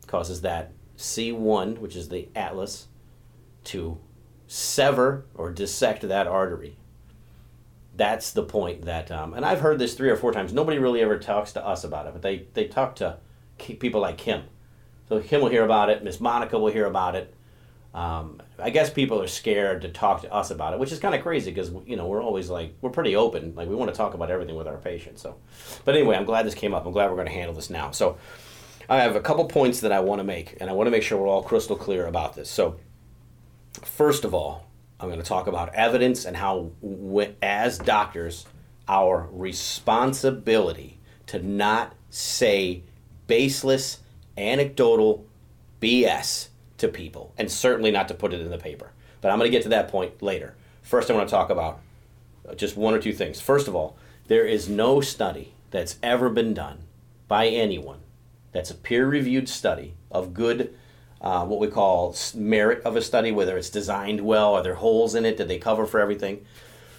causes 0.07 0.41
that 0.43 0.73
C1, 0.97 1.79
which 1.79 1.97
is 1.97 2.09
the 2.09 2.29
atlas, 2.35 2.87
to 3.65 3.99
sever 4.47 5.27
or 5.35 5.51
dissect 5.51 6.03
that 6.09 6.27
artery. 6.27 6.77
That's 7.97 8.33
the 8.33 8.43
point 8.43 8.83
that, 8.83 9.11
um, 9.11 9.33
and 9.33 9.45
I've 9.45 9.61
heard 9.61 9.79
this 9.79 9.95
three 9.95 10.11
or 10.11 10.17
four 10.17 10.33
times. 10.33 10.53
Nobody 10.53 10.79
really 10.79 11.01
ever 11.01 11.19
talks 11.19 11.53
to 11.53 11.67
us 11.67 11.83
about 11.83 12.07
it, 12.07 12.13
but 12.13 12.23
they 12.23 12.47
they 12.53 12.69
talk 12.69 12.97
to 12.97 13.19
people 13.59 14.01
like 14.03 14.19
Kim. 14.19 14.43
So 15.09 15.21
Kim 15.21 15.41
will 15.41 15.49
hear 15.49 15.65
about 15.65 15.89
it. 15.89 16.05
Miss 16.05 16.21
Monica 16.21 16.59
will 16.59 16.73
hear 16.73 16.87
about 16.87 17.15
it. 17.15 17.33
Um, 17.95 18.43
I 18.59 18.69
guess 18.69 18.91
people 18.91 19.23
are 19.23 19.27
scared 19.27 19.81
to 19.83 19.89
talk 19.89 20.21
to 20.21 20.33
us 20.33 20.51
about 20.51 20.75
it, 20.75 20.79
which 20.79 20.93
is 20.93 20.99
kind 20.99 21.15
of 21.15 21.23
crazy 21.23 21.51
because 21.51 21.71
you 21.87 21.97
know 21.97 22.07
we're 22.07 22.23
always 22.23 22.51
like 22.51 22.75
we're 22.83 22.91
pretty 22.91 23.17
open. 23.17 23.55
Like 23.55 23.69
we 23.69 23.75
want 23.75 23.91
to 23.91 23.97
talk 23.97 24.13
about 24.13 24.31
everything 24.31 24.57
with 24.57 24.69
our 24.69 24.77
patients. 24.77 25.23
So, 25.23 25.37
but 25.87 25.95
anyway, 25.95 26.17
I'm 26.17 26.27
glad 26.27 26.45
this 26.45 26.55
came 26.55 26.75
up. 26.75 26.85
I'm 26.85 26.93
glad 26.93 27.09
we're 27.09 27.17
going 27.17 27.29
to 27.29 27.33
handle 27.33 27.55
this 27.55 27.71
now. 27.71 27.93
So, 27.93 28.19
I 28.91 28.99
have 28.99 29.17
a 29.17 29.21
couple 29.21 29.47
points 29.47 29.81
that 29.81 29.93
I 29.93 30.01
want 30.01 30.21
to 30.21 30.25
make, 30.25 30.59
and 30.61 30.69
I 30.69 30.75
want 30.75 30.87
to 30.89 30.91
make 30.91 31.03
sure 31.03 31.19
we're 31.19 31.29
all 31.29 31.43
crystal 31.43 31.77
clear 31.77 32.07
about 32.07 32.37
this. 32.37 32.51
So, 32.51 32.79
first 33.83 34.27
of 34.27 34.35
all, 34.35 34.66
I'm 34.99 35.09
going 35.09 35.21
to 35.21 35.27
talk 35.27 35.47
about 35.47 35.75
evidence 35.75 36.25
and 36.25 36.37
how, 36.37 36.71
as 37.43 37.79
doctors, 37.79 38.47
our 38.89 39.29
responsibility 39.31 40.99
to 41.27 41.43
not 41.43 41.95
say 42.11 42.83
baseless, 43.27 44.01
anecdotal 44.39 45.27
BS 45.81 46.49
to 46.79 46.89
people, 46.89 47.33
and 47.37 47.51
certainly 47.51 47.91
not 47.91 48.09
to 48.09 48.15
put 48.15 48.33
it 48.33 48.41
in 48.41 48.51
the 48.51 48.59
paper. 48.59 48.93
But 49.21 49.31
I'm 49.31 49.39
going 49.39 49.51
to 49.51 49.57
get 49.57 49.65
to 49.65 49.69
that 49.71 49.89
point 49.89 50.23
later. 50.23 50.55
First, 50.83 51.11
I 51.11 51.15
want 51.15 51.29
to 51.29 51.35
talk 51.35 51.51
about 51.51 51.81
uh, 52.49 52.55
just 52.55 52.77
one 52.77 52.95
or 52.95 52.99
two 52.99 53.13
things. 53.13 53.41
First 53.41 53.69
of 53.69 53.75
all, 53.75 53.97
there 54.29 54.47
is 54.47 54.69
no 54.69 55.01
study 55.01 55.53
that's 55.71 55.97
ever 56.03 56.29
been 56.29 56.55
done 56.55 56.79
by 57.29 57.49
anyone 57.49 58.01
that's 58.53 58.71
a 58.71 58.75
peer 58.75 59.07
reviewed 59.07 59.49
study 59.49 59.95
of 60.11 60.33
good, 60.33 60.75
uh, 61.21 61.45
what 61.45 61.61
we 61.61 61.69
call 61.69 62.15
merit 62.35 62.83
of 62.85 62.97
a 62.97 63.03
study, 63.03 63.33
whether 63.33 63.57
it's 63.57 63.71
designed 63.71 64.21
well, 64.21 64.55
are 64.55 64.63
there 64.63 64.75
holes 64.75 65.15
in 65.15 65.25
it, 65.25 65.37
did 65.37 65.49
they 65.49 65.59
cover 65.59 65.87
for 65.87 66.01
everything? 66.01 66.45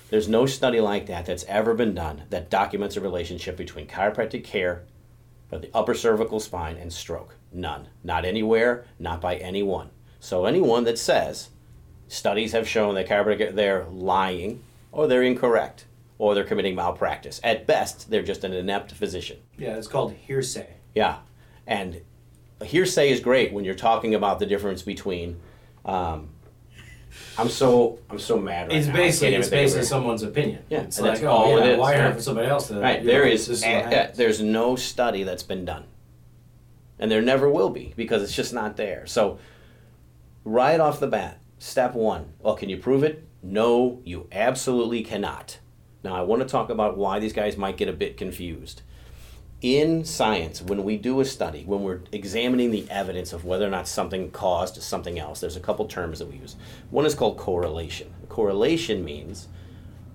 There's 0.09 0.27
no 0.27 0.45
study 0.45 0.79
like 0.79 1.07
that 1.07 1.25
that's 1.25 1.43
ever 1.45 1.73
been 1.73 1.93
done 1.93 2.23
that 2.29 2.49
documents 2.49 2.95
a 2.95 3.01
relationship 3.01 3.57
between 3.57 3.87
chiropractic 3.87 4.43
care 4.43 4.83
for 5.49 5.59
the 5.59 5.69
upper 5.73 5.93
cervical 5.93 6.39
spine 6.39 6.77
and 6.77 6.91
stroke. 6.91 7.35
None. 7.51 7.87
Not 8.03 8.25
anywhere, 8.25 8.85
not 8.99 9.21
by 9.21 9.35
anyone. 9.35 9.89
So 10.19 10.45
anyone 10.45 10.85
that 10.85 10.97
says 10.97 11.49
studies 12.07 12.53
have 12.53 12.67
shown 12.67 12.95
that 12.95 13.07
chiropractic 13.07 13.55
they're 13.55 13.85
lying 13.85 14.63
or 14.91 15.07
they're 15.07 15.23
incorrect 15.23 15.85
or 16.17 16.33
they're 16.33 16.43
committing 16.43 16.75
malpractice. 16.75 17.39
At 17.43 17.67
best, 17.67 18.09
they're 18.09 18.23
just 18.23 18.43
an 18.43 18.53
inept 18.53 18.93
physician. 18.93 19.37
Yeah, 19.57 19.75
it's 19.75 19.87
called 19.87 20.13
hearsay. 20.13 20.75
Yeah, 20.95 21.19
and 21.65 22.01
hearsay 22.63 23.09
is 23.11 23.19
great 23.19 23.53
when 23.53 23.65
you're 23.65 23.75
talking 23.75 24.15
about 24.15 24.39
the 24.39 24.45
difference 24.45 24.81
between. 24.81 25.39
Um, 25.85 26.29
I'm 27.37 27.49
so 27.49 27.99
I'm 28.09 28.19
so 28.19 28.37
mad 28.37 28.67
right 28.67 28.77
It's 28.77 28.87
now. 28.87 28.93
Basically 28.93 29.35
it's 29.35 29.49
basically 29.49 29.85
someone's 29.85 30.23
opinion. 30.23 30.63
Yeah, 30.69 30.81
it's 30.81 30.99
like 30.99 31.13
that's 31.13 31.23
oh 31.23 31.27
all 31.29 31.57
yeah, 31.59 31.65
it 31.65 31.71
is, 31.73 31.77
why 31.79 32.11
for 32.11 32.21
somebody 32.21 32.47
else? 32.47 32.67
That, 32.67 32.81
Right, 32.81 33.03
there 33.03 33.25
know, 33.25 33.31
is 33.31 33.47
this 33.47 33.63
a- 33.63 33.83
what 33.83 33.93
a- 33.93 34.11
there's 34.15 34.41
no 34.41 34.75
study 34.75 35.23
that's 35.23 35.43
been 35.43 35.65
done, 35.65 35.85
and 36.99 37.09
there 37.09 37.21
never 37.21 37.49
will 37.49 37.69
be 37.69 37.93
because 37.95 38.21
it's 38.23 38.35
just 38.35 38.53
not 38.53 38.75
there. 38.77 39.05
So, 39.07 39.39
right 40.43 40.79
off 40.79 40.99
the 40.99 41.07
bat, 41.07 41.39
step 41.59 41.93
one. 41.93 42.33
Well, 42.39 42.55
can 42.55 42.69
you 42.69 42.77
prove 42.77 43.03
it? 43.03 43.23
No, 43.41 44.01
you 44.03 44.27
absolutely 44.31 45.03
cannot. 45.03 45.59
Now, 46.03 46.15
I 46.15 46.21
want 46.21 46.41
to 46.41 46.47
talk 46.47 46.69
about 46.69 46.97
why 46.97 47.19
these 47.19 47.33
guys 47.33 47.57
might 47.57 47.77
get 47.77 47.87
a 47.87 47.93
bit 47.93 48.17
confused. 48.17 48.81
In 49.61 50.05
science, 50.05 50.61
when 50.61 50.83
we 50.83 50.97
do 50.97 51.19
a 51.19 51.25
study, 51.25 51.63
when 51.65 51.81
we're 51.81 52.01
examining 52.11 52.69
the 52.69 52.85
evidence 52.91 53.33
of 53.33 53.43
whether 53.43 53.65
or 53.65 53.71
not 53.71 53.87
something 53.87 54.29
caused 54.29 54.79
something 54.83 55.17
else, 55.17 55.39
there's 55.39 55.55
a 55.55 55.59
couple 55.59 55.85
terms 55.87 56.19
that 56.19 56.27
we 56.27 56.37
use. 56.37 56.55
One 56.91 57.07
is 57.07 57.15
called 57.15 57.37
correlation. 57.37 58.13
Correlation 58.29 59.03
means 59.03 59.47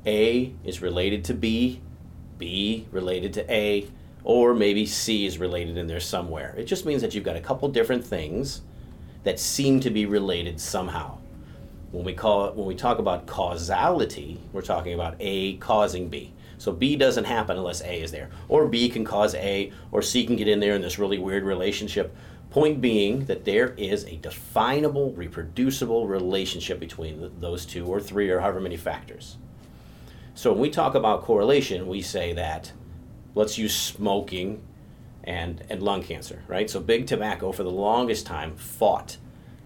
A 0.06 0.52
is 0.64 0.80
related 0.80 1.25
to 1.25 1.34
B, 1.34 1.80
B 2.38 2.87
related 2.92 3.32
to 3.34 3.52
A, 3.52 3.88
or 4.22 4.54
maybe 4.54 4.87
C 4.87 5.26
is 5.26 5.38
related 5.38 5.76
in 5.76 5.88
there 5.88 5.99
somewhere. 5.99 6.54
It 6.56 6.66
just 6.66 6.87
means 6.87 7.02
that 7.02 7.12
you've 7.12 7.25
got 7.25 7.34
a 7.34 7.40
couple 7.40 7.68
different 7.68 8.04
things 8.04 8.62
that 9.25 9.40
seem 9.40 9.80
to 9.80 9.90
be 9.90 10.06
related 10.06 10.61
somehow. 10.61 11.18
When 11.90 12.04
we 12.04 12.14
call 12.14 12.46
it, 12.46 12.54
when 12.54 12.66
we 12.66 12.76
talk 12.76 13.00
about 13.00 13.26
causality, 13.26 14.38
we're 14.52 14.62
talking 14.62 14.94
about 14.94 15.16
A 15.18 15.56
causing 15.56 16.08
B. 16.08 16.32
So 16.62 16.71
B 16.71 16.95
doesn't 16.95 17.25
happen 17.25 17.57
unless 17.57 17.81
A 17.81 18.02
is 18.02 18.12
there, 18.12 18.31
or 18.49 18.69
B 18.69 18.88
can 18.88 19.04
cause 19.04 19.35
A, 19.35 19.73
or 19.90 20.00
C 20.00 20.25
can 20.25 20.37
get 20.37 20.47
in 20.47 20.61
there 20.61 20.76
in 20.76 20.81
this 20.81 20.97
really 20.97 21.19
weird 21.19 21.42
relationship. 21.42 22.14
Point 22.50 22.81
being 22.81 23.25
that 23.25 23.45
there 23.45 23.71
is 23.71 24.04
a 24.04 24.14
definable, 24.19 25.11
reproducible 25.14 26.07
relationship 26.07 26.78
between 26.78 27.33
those 27.40 27.66
two, 27.66 27.87
or 27.87 27.99
three, 27.99 28.31
or 28.31 28.38
however 28.38 28.61
many 28.61 28.76
factors. 28.76 29.38
So 30.37 30.52
when 30.52 30.61
we 30.61 30.71
talk 30.71 30.95
about 30.95 31.23
correlation, 31.23 31.88
we 31.88 32.00
say 32.00 32.33
that 32.35 32.73
let's 33.35 33.59
use 33.59 33.75
smoking 33.75 34.62
and, 35.25 35.64
and 35.69 35.83
lung 35.83 36.04
cancer, 36.04 36.45
right? 36.47 36.71
So 36.71 36.78
big 36.78 37.09
tobacco 37.09 37.50
for 37.50 37.64
the 37.64 37.71
longest 37.73 38.25
time 38.25 38.54
fought 38.54 39.16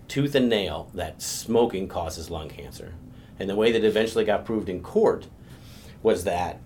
tooth 0.09 0.35
and 0.35 0.49
nail 0.49 0.91
that 0.95 1.21
smoking 1.21 1.89
causes 1.89 2.31
lung 2.31 2.49
cancer. 2.49 2.95
And 3.39 3.51
the 3.51 3.55
way 3.55 3.71
that 3.71 3.85
eventually 3.85 4.25
got 4.25 4.47
proved 4.47 4.71
in 4.71 4.83
court 4.83 5.27
was 6.03 6.25
that 6.25 6.61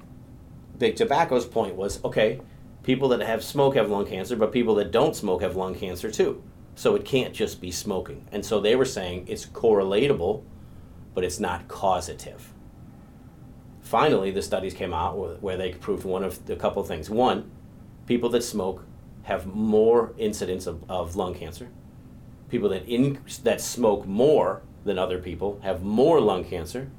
big 0.81 0.97
tobacco's 0.97 1.45
point 1.45 1.77
was 1.77 2.03
okay, 2.05 2.41
people 2.83 3.09
that 3.11 3.21
have 3.21 3.45
smoke 3.45 3.77
have 3.77 3.89
lung 3.89 4.07
cancer, 4.07 4.35
but 4.35 4.51
people 4.51 4.75
that 4.77 4.91
don't 4.91 5.15
smoke 5.15 5.43
have 5.43 5.55
lung 5.55 5.77
cancer 5.77 6.11
too. 6.11 6.43
So 6.75 6.97
it 6.97 7.05
can't 7.05 7.35
just 7.35 7.61
be 7.61 7.71
smoking. 7.71 8.27
And 8.33 8.45
so 8.45 8.59
they 8.59 8.75
were 8.75 8.87
saying 8.87 9.27
it's 9.29 9.47
correlatable, 9.47 10.43
but 11.15 11.23
it's 11.23 11.39
not 11.39 11.69
causative. 11.69 12.53
Finally, 13.83 14.31
the 14.31 14.43
studies 14.43 14.73
came 14.73 14.95
out 14.95 15.41
where, 15.43 15.57
they 15.57 15.73
proved 15.73 16.05
one 16.05 16.25
of 16.25 16.49
a 16.49 16.57
couple 16.57 16.81
of 16.81 16.89
things. 16.89 17.11
One, 17.11 17.51
people 18.07 18.31
that 18.31 18.43
smoke 18.43 18.85
have 19.25 19.47
more 19.47 20.15
incidence 20.17 20.67
of, 20.67 20.89
of 20.89 21.17
lung 21.17 21.35
cancer. 21.35 21.69
People 22.49 22.71
that 22.71 22.87
in, 22.87 23.19
that 23.43 23.61
smoke 23.61 24.07
more 24.07 24.63
than 24.85 24.99
other 24.99 25.19
people 25.19 25.61
have 25.63 25.83
more 25.83 26.21
lung 26.21 26.45
cancer, 26.45 26.91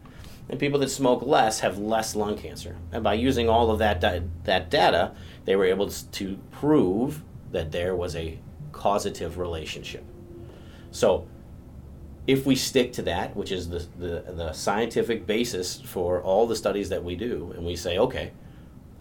and 0.51 0.59
people 0.59 0.79
that 0.79 0.89
smoke 0.89 1.23
less 1.23 1.61
have 1.61 1.79
less 1.79 2.13
lung 2.13 2.37
cancer. 2.37 2.75
And 2.91 3.03
by 3.03 3.13
using 3.13 3.47
all 3.47 3.71
of 3.71 3.79
that 3.79 4.01
di- 4.01 4.23
that 4.43 4.69
data, 4.69 5.13
they 5.45 5.55
were 5.55 5.65
able 5.65 5.89
to 5.89 6.37
prove 6.51 7.23
that 7.51 7.71
there 7.71 7.95
was 7.95 8.17
a 8.17 8.37
causative 8.73 9.37
relationship. 9.37 10.03
So, 10.91 11.25
if 12.27 12.45
we 12.45 12.55
stick 12.55 12.91
to 12.93 13.01
that, 13.03 13.35
which 13.35 13.51
is 13.51 13.69
the, 13.69 13.87
the, 13.97 14.23
the 14.27 14.53
scientific 14.53 15.25
basis 15.25 15.79
for 15.79 16.21
all 16.21 16.45
the 16.45 16.55
studies 16.55 16.89
that 16.89 17.03
we 17.03 17.15
do, 17.15 17.53
and 17.55 17.65
we 17.65 17.75
say, 17.75 17.97
okay, 17.97 18.31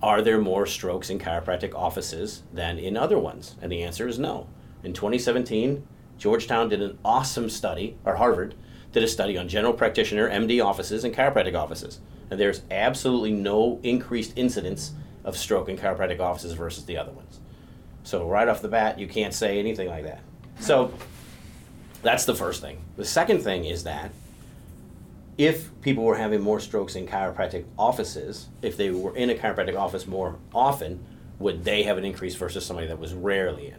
are 0.02 0.22
there 0.22 0.38
more 0.38 0.66
strokes 0.66 1.10
in 1.10 1.18
chiropractic 1.18 1.74
offices 1.74 2.44
than 2.54 2.78
in 2.78 2.96
other 2.96 3.18
ones? 3.18 3.56
And 3.60 3.70
the 3.70 3.82
answer 3.82 4.08
is 4.08 4.18
no. 4.18 4.46
In 4.82 4.94
2017, 4.94 5.86
Georgetown 6.16 6.68
did 6.68 6.80
an 6.80 6.98
awesome 7.04 7.50
study, 7.50 7.96
or 8.04 8.16
Harvard 8.16 8.54
did 8.92 9.02
a 9.02 9.08
study 9.08 9.38
on 9.38 9.48
general 9.48 9.72
practitioner, 9.72 10.28
MD 10.28 10.64
offices, 10.64 11.04
and 11.04 11.14
chiropractic 11.14 11.54
offices. 11.54 12.00
And 12.30 12.38
there's 12.38 12.62
absolutely 12.70 13.32
no 13.32 13.80
increased 13.82 14.32
incidence 14.36 14.92
of 15.24 15.36
stroke 15.36 15.68
in 15.68 15.76
chiropractic 15.76 16.20
offices 16.20 16.52
versus 16.52 16.84
the 16.84 16.96
other 16.96 17.12
ones. 17.12 17.40
So, 18.02 18.26
right 18.26 18.48
off 18.48 18.62
the 18.62 18.68
bat, 18.68 18.98
you 18.98 19.06
can't 19.06 19.34
say 19.34 19.58
anything 19.58 19.88
like 19.88 20.04
that. 20.04 20.20
So, 20.58 20.92
that's 22.02 22.24
the 22.24 22.34
first 22.34 22.62
thing. 22.62 22.78
The 22.96 23.04
second 23.04 23.40
thing 23.42 23.64
is 23.64 23.84
that 23.84 24.10
if 25.36 25.70
people 25.82 26.04
were 26.04 26.16
having 26.16 26.40
more 26.40 26.60
strokes 26.60 26.96
in 26.96 27.06
chiropractic 27.06 27.64
offices, 27.78 28.48
if 28.62 28.76
they 28.76 28.90
were 28.90 29.14
in 29.16 29.30
a 29.30 29.34
chiropractic 29.34 29.76
office 29.76 30.06
more 30.06 30.36
often, 30.54 31.04
would 31.38 31.64
they 31.64 31.82
have 31.84 31.98
an 31.98 32.04
increase 32.04 32.34
versus 32.34 32.64
somebody 32.64 32.88
that 32.88 32.98
was 32.98 33.14
rarely 33.14 33.68
in? 33.68 33.76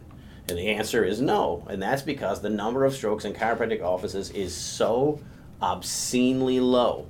And 0.52 0.60
the 0.60 0.68
answer 0.68 1.06
is 1.06 1.22
no. 1.22 1.66
And 1.70 1.82
that's 1.82 2.02
because 2.02 2.42
the 2.42 2.50
number 2.50 2.84
of 2.84 2.94
strokes 2.94 3.24
in 3.24 3.32
chiropractic 3.32 3.82
offices 3.82 4.32
is 4.32 4.54
so 4.54 5.22
obscenely 5.62 6.60
low 6.60 7.08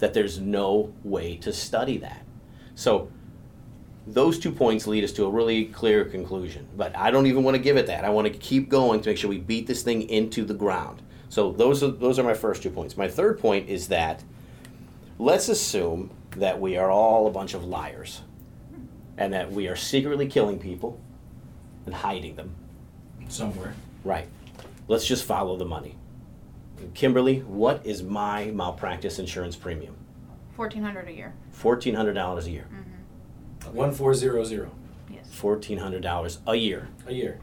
that 0.00 0.14
there's 0.14 0.40
no 0.40 0.92
way 1.04 1.36
to 1.36 1.52
study 1.52 1.98
that. 1.98 2.26
So 2.74 3.08
those 4.04 4.36
two 4.40 4.50
points 4.50 4.88
lead 4.88 5.04
us 5.04 5.12
to 5.12 5.26
a 5.26 5.30
really 5.30 5.66
clear 5.66 6.04
conclusion. 6.04 6.66
But 6.76 6.96
I 6.96 7.12
don't 7.12 7.26
even 7.26 7.44
want 7.44 7.56
to 7.56 7.62
give 7.62 7.76
it 7.76 7.86
that. 7.86 8.04
I 8.04 8.10
want 8.10 8.26
to 8.26 8.36
keep 8.36 8.68
going 8.68 9.00
to 9.02 9.10
make 9.10 9.16
sure 9.16 9.30
we 9.30 9.38
beat 9.38 9.68
this 9.68 9.84
thing 9.84 10.08
into 10.08 10.44
the 10.44 10.54
ground. 10.54 11.02
So 11.28 11.52
those 11.52 11.84
are 11.84 11.92
those 11.92 12.18
are 12.18 12.24
my 12.24 12.34
first 12.34 12.64
two 12.64 12.70
points. 12.70 12.96
My 12.96 13.06
third 13.06 13.38
point 13.38 13.68
is 13.68 13.86
that 13.88 14.24
let's 15.20 15.48
assume 15.48 16.10
that 16.36 16.60
we 16.60 16.76
are 16.76 16.90
all 16.90 17.28
a 17.28 17.30
bunch 17.30 17.54
of 17.54 17.64
liars 17.64 18.22
and 19.16 19.32
that 19.34 19.52
we 19.52 19.68
are 19.68 19.76
secretly 19.76 20.26
killing 20.26 20.58
people 20.58 21.00
and 21.86 21.94
hiding 21.94 22.36
them. 22.36 22.54
somewhere. 23.28 23.74
Right. 24.04 24.26
Let's 24.88 25.06
just 25.06 25.24
follow 25.24 25.56
the 25.56 25.64
money. 25.64 25.96
Kimberly, 26.94 27.40
what 27.40 27.84
is 27.84 28.02
my 28.02 28.46
malpractice 28.46 29.18
insurance 29.18 29.54
premium? 29.56 29.94
Fourteen 30.56 30.82
hundred 30.82 31.08
a 31.08 31.12
year. 31.12 31.32
Fourteen 31.52 31.94
hundred 31.94 32.14
dollars 32.14 32.46
a 32.46 32.50
year. 32.50 32.66
Mm-hmm. 32.72 33.76
One 33.76 33.92
four 33.92 34.14
zero 34.14 34.42
zero 34.44 34.70
Yes. 35.12 35.28
Fourteen 35.32 35.78
hundred 35.78 36.02
dollars 36.02 36.38
a 36.46 36.54
year. 36.56 36.88
a 37.06 37.12
year. 37.12 37.38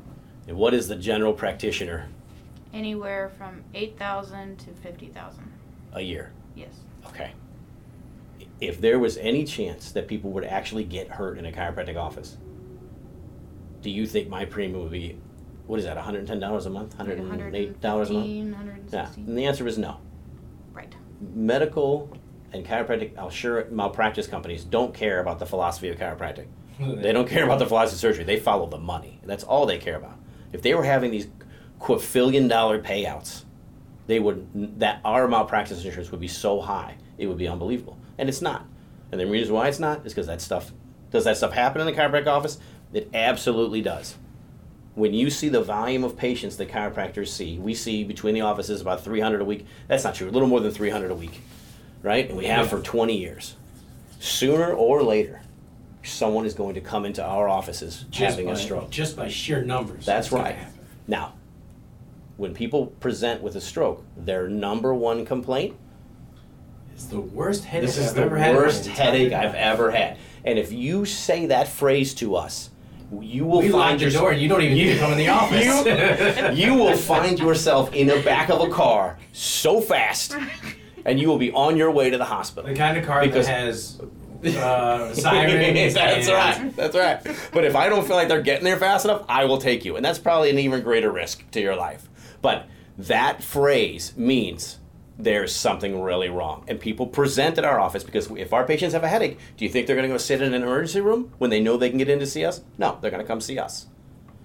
And 0.48 0.58
what 0.58 0.74
is 0.74 0.88
the 0.88 0.96
general 0.96 1.34
practitioner 1.34 2.08
Anywhere 2.74 3.32
from 3.38 3.64
eight 3.74 3.98
thousand 3.98 4.58
to 4.60 4.72
fifty 4.72 5.08
thousand. 5.08 5.52
a 5.94 6.02
year? 6.02 6.32
Yes. 6.56 6.74
Okay. 7.08 7.32
If 8.60 8.82
there 8.82 8.98
was 8.98 9.18
any 9.18 9.46
chance 9.46 9.92
that 9.92 10.08
people 10.08 10.32
would 10.32 10.44
actually 10.44 10.84
get 10.84 11.10
hurt 11.10 11.38
in 11.38 11.46
a 11.46 11.52
chiropractic 11.52 11.96
office, 11.96 12.38
do 13.82 13.90
you 13.90 14.06
think 14.06 14.30
my 14.30 14.46
premium 14.46 14.82
would 14.82 14.92
be, 14.92 15.18
what 15.66 15.80
is 15.80 15.86
that, 15.86 15.98
$110 15.98 16.66
a 16.66 16.70
month? 16.70 16.98
$108 16.98 17.00
a 17.00 17.22
month? 17.22 17.44
115, 17.84 18.90
Yeah. 18.92 19.10
And 19.16 19.38
the 19.38 19.46
answer 19.46 19.68
is 19.68 19.78
no. 19.78 20.00
Right. 20.74 20.94
Medical 21.34 22.10
and 22.54 22.66
chiropractic, 22.66 23.18
I'll 23.18 23.30
sure 23.30 23.66
malpractice 23.70 24.28
companies 24.28 24.64
don't 24.64 24.94
care 24.94 25.20
about 25.20 25.40
the 25.40 25.46
philosophy 25.46 25.90
of 25.90 25.98
chiropractic. 25.98 26.48
They 26.80 27.12
don't 27.12 27.28
care 27.28 27.44
about 27.44 27.58
the 27.58 27.66
philosophy 27.66 27.96
of 27.96 28.00
surgery. 28.00 28.24
They 28.24 28.40
follow 28.40 28.68
the 28.68 28.78
money. 28.78 29.20
That's 29.26 29.44
all 29.44 29.66
they 29.66 29.80
care 29.80 29.96
about. 29.96 30.20
If 30.54 30.62
they 30.62 30.76
were 30.76 30.84
having 30.84 31.10
these 31.10 31.28
quadrillion 31.80 32.48
dollar 32.48 32.80
payouts, 32.80 33.46
they 34.06 34.20
would 34.20 34.80
that 34.80 35.02
our 35.04 35.28
malpractice 35.28 35.84
insurance 35.84 36.12
would 36.12 36.20
be 36.20 36.28
so 36.28 36.62
high, 36.62 36.98
it 37.18 37.26
would 37.26 37.38
be 37.38 37.48
unbelievable. 37.48 37.98
And 38.20 38.30
it's 38.30 38.42
not. 38.44 38.66
And 39.12 39.20
the 39.20 39.26
reason 39.26 39.54
why 39.56 39.68
it's 39.68 39.80
not 39.80 40.06
is 40.06 40.14
because 40.14 40.28
that 40.28 40.40
stuff 40.40 40.72
does 41.10 41.24
that 41.24 41.38
stuff 41.38 41.54
happen 41.54 41.82
in 41.82 41.88
the 41.88 41.94
chiropractic 41.94 42.28
office? 42.28 42.60
It 42.94 43.10
absolutely 43.14 43.82
does. 43.82 44.16
When 44.96 45.14
you 45.14 45.30
see 45.30 45.50
the 45.50 45.62
volume 45.62 46.04
of 46.04 46.18
patients 46.18 46.58
that 46.58 46.70
chiropractors 46.70 47.28
see, 47.28 47.60
we 47.60 47.76
see 47.76 48.04
between 48.04 48.34
the 48.34 48.42
offices 48.42 48.82
about 48.82 49.04
300 49.04 49.42
a 49.42 49.46
week. 49.46 49.66
That's 49.88 50.04
not 50.04 50.16
true. 50.16 50.30
A 50.30 50.32
little 50.32 50.48
more 50.48 50.60
than 50.60 50.72
300 50.72 51.12
a 51.12 51.16
week, 51.16 51.42
right? 52.02 52.28
And 52.28 52.38
we 52.38 52.46
have 52.46 52.70
for 52.70 52.82
20 52.82 53.16
years. 53.16 53.56
Sooner 54.20 54.74
or 54.74 55.04
later, 55.04 55.42
someone 56.04 56.46
is 56.46 56.56
going 56.56 56.74
to 56.76 56.82
come 56.82 57.06
into 57.06 57.24
our 57.24 57.48
offices 57.48 58.06
Just 58.10 58.32
having 58.32 58.48
by, 58.48 58.54
a 58.54 58.56
stroke. 58.56 58.90
Just 58.90 59.16
by 59.16 59.28
sheer 59.28 59.64
numbers. 59.64 60.06
That's 60.06 60.30
gonna 60.30 60.44
right. 60.44 60.58
Now, 61.08 61.34
when 62.38 62.54
people 62.54 62.88
present 62.88 63.42
with 63.44 63.56
a 63.56 63.62
stroke, 63.62 64.04
their 64.16 64.48
number 64.48 64.94
one 64.94 65.26
complaint 65.26 65.76
is 66.96 67.10
the 67.10 67.20
worst 67.20 67.66
headache 67.66 67.88
this 67.88 67.98
is 67.98 68.10
I've 68.10 68.30
the 68.30 68.36
worst 68.36 68.88
headache. 68.88 69.34
I've 69.34 69.56
ever 69.56 69.92
had. 69.92 70.18
And 70.44 70.58
if 70.58 70.72
you 70.72 71.06
say 71.06 71.48
that 71.48 71.68
phrase 71.68 72.14
to 72.16 72.36
us, 72.36 72.70
you 73.22 73.46
will 73.46 73.60
We 73.62 73.70
find 73.70 74.02
your 74.02 74.12
door 74.12 74.32
and 74.32 74.42
you 74.42 74.48
don't 74.50 74.62
even 74.62 74.78
need 74.78 74.94
to 74.94 75.00
come 75.00 75.12
in 75.14 75.18
the 75.18 75.28
office. 75.40 76.56
You, 76.58 76.66
you 76.74 76.74
will 76.74 76.98
find 76.98 77.40
yourself 77.40 77.94
in 77.94 78.08
the 78.08 78.22
back 78.22 78.50
of 78.50 78.62
a 78.62 78.70
car 78.70 79.18
so 79.32 79.80
fast, 79.82 80.36
and 81.06 81.20
you 81.20 81.28
will 81.28 81.38
be 81.38 81.52
on 81.52 81.78
your 81.78 81.92
way 81.92 82.10
to 82.10 82.18
the 82.18 82.26
hospital. 82.26 82.70
the 82.70 82.76
kind 82.76 82.98
of 82.98 83.06
car 83.06 83.22
Because- 83.22 83.46
that 83.48 83.60
has 83.60 84.02
uh, 84.56 85.14
sirens. 85.14 85.94
that's 85.94 86.28
and- 86.28 86.36
right. 86.64 86.76
That's 86.76 86.96
right. 86.96 87.38
But 87.54 87.64
if 87.64 87.76
I 87.76 87.90
don't 87.90 88.06
feel 88.06 88.16
like 88.16 88.28
they're 88.28 88.42
getting 88.42 88.66
there 88.66 88.78
fast 88.78 89.06
enough, 89.06 89.26
I 89.28 89.46
will 89.46 89.58
take 89.58 89.84
you. 89.86 89.96
And 89.96 90.06
that's 90.06 90.20
probably 90.20 90.50
an 90.50 90.60
even 90.60 90.82
greater 90.84 91.12
risk 91.12 91.50
to 91.52 91.60
your 91.62 91.76
life. 91.76 92.08
But 92.42 92.68
that 92.98 93.44
phrase 93.44 94.16
means 94.16 94.78
there's 95.20 95.56
something 95.56 96.02
really 96.02 96.30
wrong. 96.30 96.64
And 96.68 96.80
people 96.80 97.08
present 97.08 97.58
at 97.58 97.66
our 97.66 97.80
office 97.80 98.04
because 98.04 98.30
if 98.32 98.54
our 98.54 98.66
patients 98.66 98.94
have 98.94 99.04
a 99.04 99.08
headache, 99.08 99.40
do 99.58 99.66
you 99.66 99.72
think 99.72 99.88
they're 99.88 99.96
going 99.96 100.08
to 100.08 100.14
go 100.14 100.18
sit 100.18 100.42
in 100.42 100.54
an 100.54 100.62
emergency 100.62 101.02
room 101.02 101.34
when 101.38 101.50
they 101.50 101.60
know 101.60 101.76
they 101.76 101.90
can 101.90 101.98
get 101.98 102.10
in 102.10 102.20
to 102.20 102.28
see 102.28 102.46
us? 102.46 102.62
No, 102.78 102.98
they're 103.02 103.12
going 103.12 103.24
to 103.24 103.28
come 103.28 103.42
see 103.42 103.58
us. 103.58 103.88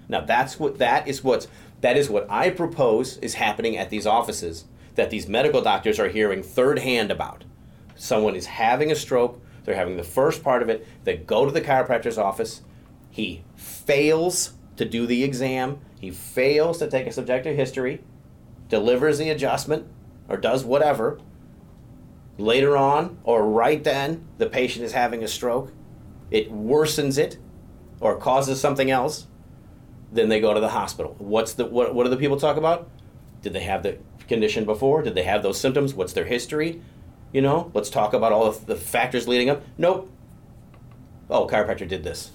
Now 0.09 0.21
that's 0.21 0.59
what 0.59 0.79
that 0.79 1.07
is 1.07 1.23
what 1.23 1.47
that 1.81 1.97
is 1.97 2.09
what 2.09 2.29
I 2.29 2.49
propose 2.49 3.17
is 3.17 3.35
happening 3.35 3.77
at 3.77 3.89
these 3.89 4.05
offices 4.05 4.65
that 4.95 5.09
these 5.09 5.27
medical 5.27 5.61
doctors 5.61 5.99
are 5.99 6.09
hearing 6.09 6.43
third 6.43 6.79
hand 6.79 7.11
about. 7.11 7.43
Someone 7.95 8.35
is 8.35 8.45
having 8.45 8.91
a 8.91 8.95
stroke, 8.95 9.41
they're 9.63 9.75
having 9.75 9.97
the 9.97 10.03
first 10.03 10.43
part 10.43 10.61
of 10.61 10.69
it, 10.69 10.87
they 11.03 11.17
go 11.17 11.45
to 11.45 11.51
the 11.51 11.61
chiropractor's 11.61 12.17
office, 12.17 12.61
he 13.09 13.43
fails 13.55 14.53
to 14.77 14.85
do 14.85 15.05
the 15.05 15.23
exam, 15.23 15.79
he 15.99 16.11
fails 16.11 16.79
to 16.79 16.89
take 16.89 17.07
a 17.07 17.11
subjective 17.11 17.55
history, 17.55 18.03
delivers 18.69 19.17
the 19.17 19.29
adjustment 19.29 19.87
or 20.33 20.37
does 20.37 20.65
whatever. 20.65 21.19
Later 22.37 22.75
on 22.75 23.19
or 23.23 23.45
right 23.45 23.83
then, 23.83 24.27
the 24.39 24.47
patient 24.47 24.83
is 24.83 24.93
having 24.93 25.23
a 25.23 25.27
stroke. 25.27 25.71
It 26.31 26.51
worsens 26.51 27.17
it 27.17 27.37
or 27.99 28.17
causes 28.17 28.59
something 28.59 28.89
else 28.89 29.27
then 30.13 30.29
they 30.29 30.39
go 30.39 30.53
to 30.53 30.59
the 30.59 30.69
hospital. 30.69 31.15
What's 31.17 31.53
the 31.53 31.65
what, 31.65 31.93
what 31.93 32.03
do 32.03 32.09
the 32.09 32.17
people 32.17 32.37
talk 32.37 32.57
about? 32.57 32.89
Did 33.41 33.53
they 33.53 33.61
have 33.63 33.83
the 33.83 33.97
condition 34.27 34.63
before? 34.63 35.01
Did 35.01 35.15
they 35.15 35.23
have 35.23 35.43
those 35.43 35.59
symptoms? 35.59 35.93
What's 35.93 36.13
their 36.13 36.25
history? 36.25 36.81
You 37.31 37.41
know, 37.41 37.71
let's 37.73 37.89
talk 37.89 38.13
about 38.13 38.31
all 38.31 38.51
the 38.51 38.75
factors 38.75 39.27
leading 39.27 39.49
up. 39.49 39.63
Nope. 39.77 40.09
Oh, 41.29 41.47
chiropractor 41.47 41.87
did 41.87 42.03
this. 42.03 42.31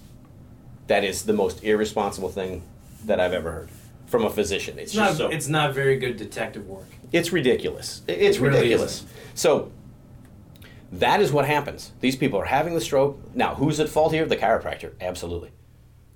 That 0.89 1.05
is 1.05 1.23
the 1.23 1.33
most 1.33 1.63
irresponsible 1.63 2.31
thing 2.31 2.63
that 3.05 3.21
I've 3.21 3.33
ever 3.33 3.53
heard 3.53 3.69
from 4.09 4.25
a 4.25 4.31
physician. 4.31 4.79
It's, 4.79 4.93
It's 4.93 4.97
not. 4.97 5.07
just 5.09 5.19
so 5.19 5.29
It's 5.29 5.49
not 5.49 5.75
very 5.75 5.99
good 5.99 6.17
detective 6.17 6.67
work. 6.67 6.87
it's 7.13 7.33
ridiculous. 7.33 8.03
It's 8.09 8.37
It 8.39 8.41
really 8.43 8.57
ridiculous. 8.63 9.05
So 9.35 9.71
that 10.93 11.21
is 11.21 11.31
what 11.33 11.45
happens. 11.45 11.93
These 12.01 12.17
people 12.17 12.39
are 12.41 12.45
having 12.47 12.75
the 12.75 12.81
stroke. 12.81 13.21
Now, 13.35 13.55
who's 13.55 13.79
at 13.81 13.89
fault 13.89 14.13
here? 14.13 14.25
The 14.27 14.37
chiropractor. 14.37 14.93
Absolutely. 15.01 15.51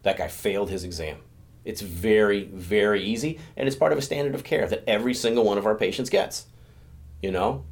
That 0.02 0.16
guy 0.16 0.28
failed 0.28 0.70
his 0.70 0.84
exam. 0.84 1.18
It's 1.64 1.80
very, 1.80 2.44
very 2.46 3.04
easy, 3.04 3.38
and 3.56 3.68
it's 3.68 3.76
part 3.76 3.92
of 3.92 3.98
a 3.98 4.02
standard 4.02 4.34
of 4.34 4.42
care 4.42 4.66
that 4.66 4.82
every 4.88 5.14
single 5.14 5.44
one 5.44 5.58
of 5.58 5.66
our 5.66 5.76
patients 5.76 6.10
gets. 6.10 6.46
You 7.22 7.30
know? 7.30 7.64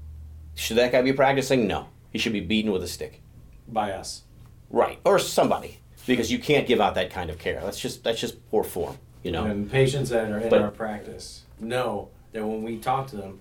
Should 0.54 0.76
that 0.76 0.92
guy 0.92 1.02
be 1.02 1.12
practicing? 1.12 1.66
No. 1.66 1.88
He 2.12 2.18
should 2.18 2.32
be 2.32 2.40
beaten 2.40 2.70
with 2.70 2.82
a 2.84 2.88
stick. 2.88 3.20
by 3.66 3.90
us. 3.92 4.22
Right. 4.68 5.00
Or 5.04 5.18
somebody. 5.18 5.78
Because 6.06 6.30
you 6.30 6.38
can't 6.38 6.66
give 6.68 6.80
out 6.80 6.94
that 6.94 7.10
kind 7.10 7.30
of 7.30 7.38
care. 7.38 7.60
That's 7.62 7.78
just 7.80 8.04
that's 8.04 8.20
just 8.20 8.48
poor 8.50 8.62
form. 8.64 8.96
You 9.22 9.32
know? 9.32 9.44
And 9.44 9.70
patients 9.70 10.10
that 10.10 10.30
are 10.30 10.38
in 10.38 10.48
But- 10.48 10.62
our 10.62 10.70
practice 10.70 11.42
know 11.58 12.08
that 12.32 12.44
when 12.46 12.62
we 12.62 12.78
talk 12.78 13.06
to 13.08 13.16
them, 13.16 13.40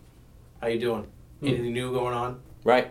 how 0.62 0.68
you 0.68 0.80
doing? 0.80 1.08
Hmm. 1.40 1.48
Anything 1.48 1.74
new 1.74 1.92
going 1.94 2.14
on? 2.14 2.40
Right? 2.64 2.90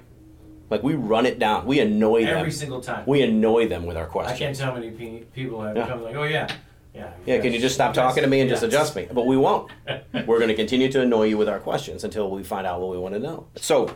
Like 0.71 0.83
we 0.83 0.95
run 0.95 1.27
it 1.27 1.39
down. 1.39 1.67
We 1.67 1.81
annoy 1.81 2.25
them. 2.25 2.37
Every 2.39 2.51
single 2.51 2.81
time. 2.81 3.05
we 3.07 3.23
annoy 3.23 3.69
them 3.69 3.85
with 3.87 3.97
our 3.97 4.07
questions. 4.07 4.37
I 4.41 4.45
can't 4.45 4.57
tell 4.57 4.67
how 4.69 4.75
many 4.75 4.91
pe- 4.91 5.21
people 5.35 5.63
have 5.63 5.77
Yeah. 5.77 5.87
come 5.87 6.03
like, 6.03 6.15
oh 6.17 6.25
yeah, 6.25 6.49
yeah. 6.95 7.11
Yeah, 7.27 7.39
can 7.41 7.53
you 7.53 7.59
just 7.59 7.75
stop 7.75 7.95
talking 7.95 8.23
to 8.23 8.29
me 8.29 8.41
and 8.41 8.49
just 8.51 8.63
adjust 8.63 8.95
me? 8.97 9.07
But 9.13 9.27
we 9.27 9.37
won't. 9.37 9.71
We're 10.27 10.39
going 10.39 10.49
to 10.49 10.55
continue 10.55 10.91
to 10.93 11.01
annoy 11.03 11.25
you 11.25 11.39
with 11.39 11.49
our 11.49 11.59
questions 11.59 12.05
until 12.05 12.31
we 12.31 12.43
find 12.43 12.67
out 12.67 12.81
what 12.81 12.91
we 12.91 12.99
want 12.99 13.15
to 13.15 13.21
know. 13.21 13.47
So 13.57 13.95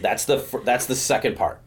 that's 0.00 0.24
the 0.24 0.44
that's 0.64 0.86
the 0.86 0.94
second 0.96 1.36
part. 1.36 1.60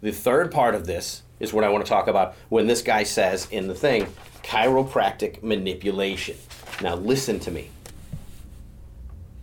The 0.00 0.12
third 0.12 0.50
part 0.52 0.74
of 0.74 0.86
this 0.86 1.22
is 1.40 1.52
what 1.52 1.64
I 1.64 1.68
want 1.68 1.84
to 1.84 1.88
talk 1.88 2.08
about 2.08 2.34
when 2.48 2.66
this 2.66 2.82
guy 2.82 3.02
says 3.02 3.48
in 3.50 3.68
the 3.68 3.74
thing 3.74 4.06
chiropractic 4.42 5.42
manipulation. 5.42 6.36
Now 6.80 6.94
listen 6.94 7.38
to 7.40 7.50
me. 7.50 7.70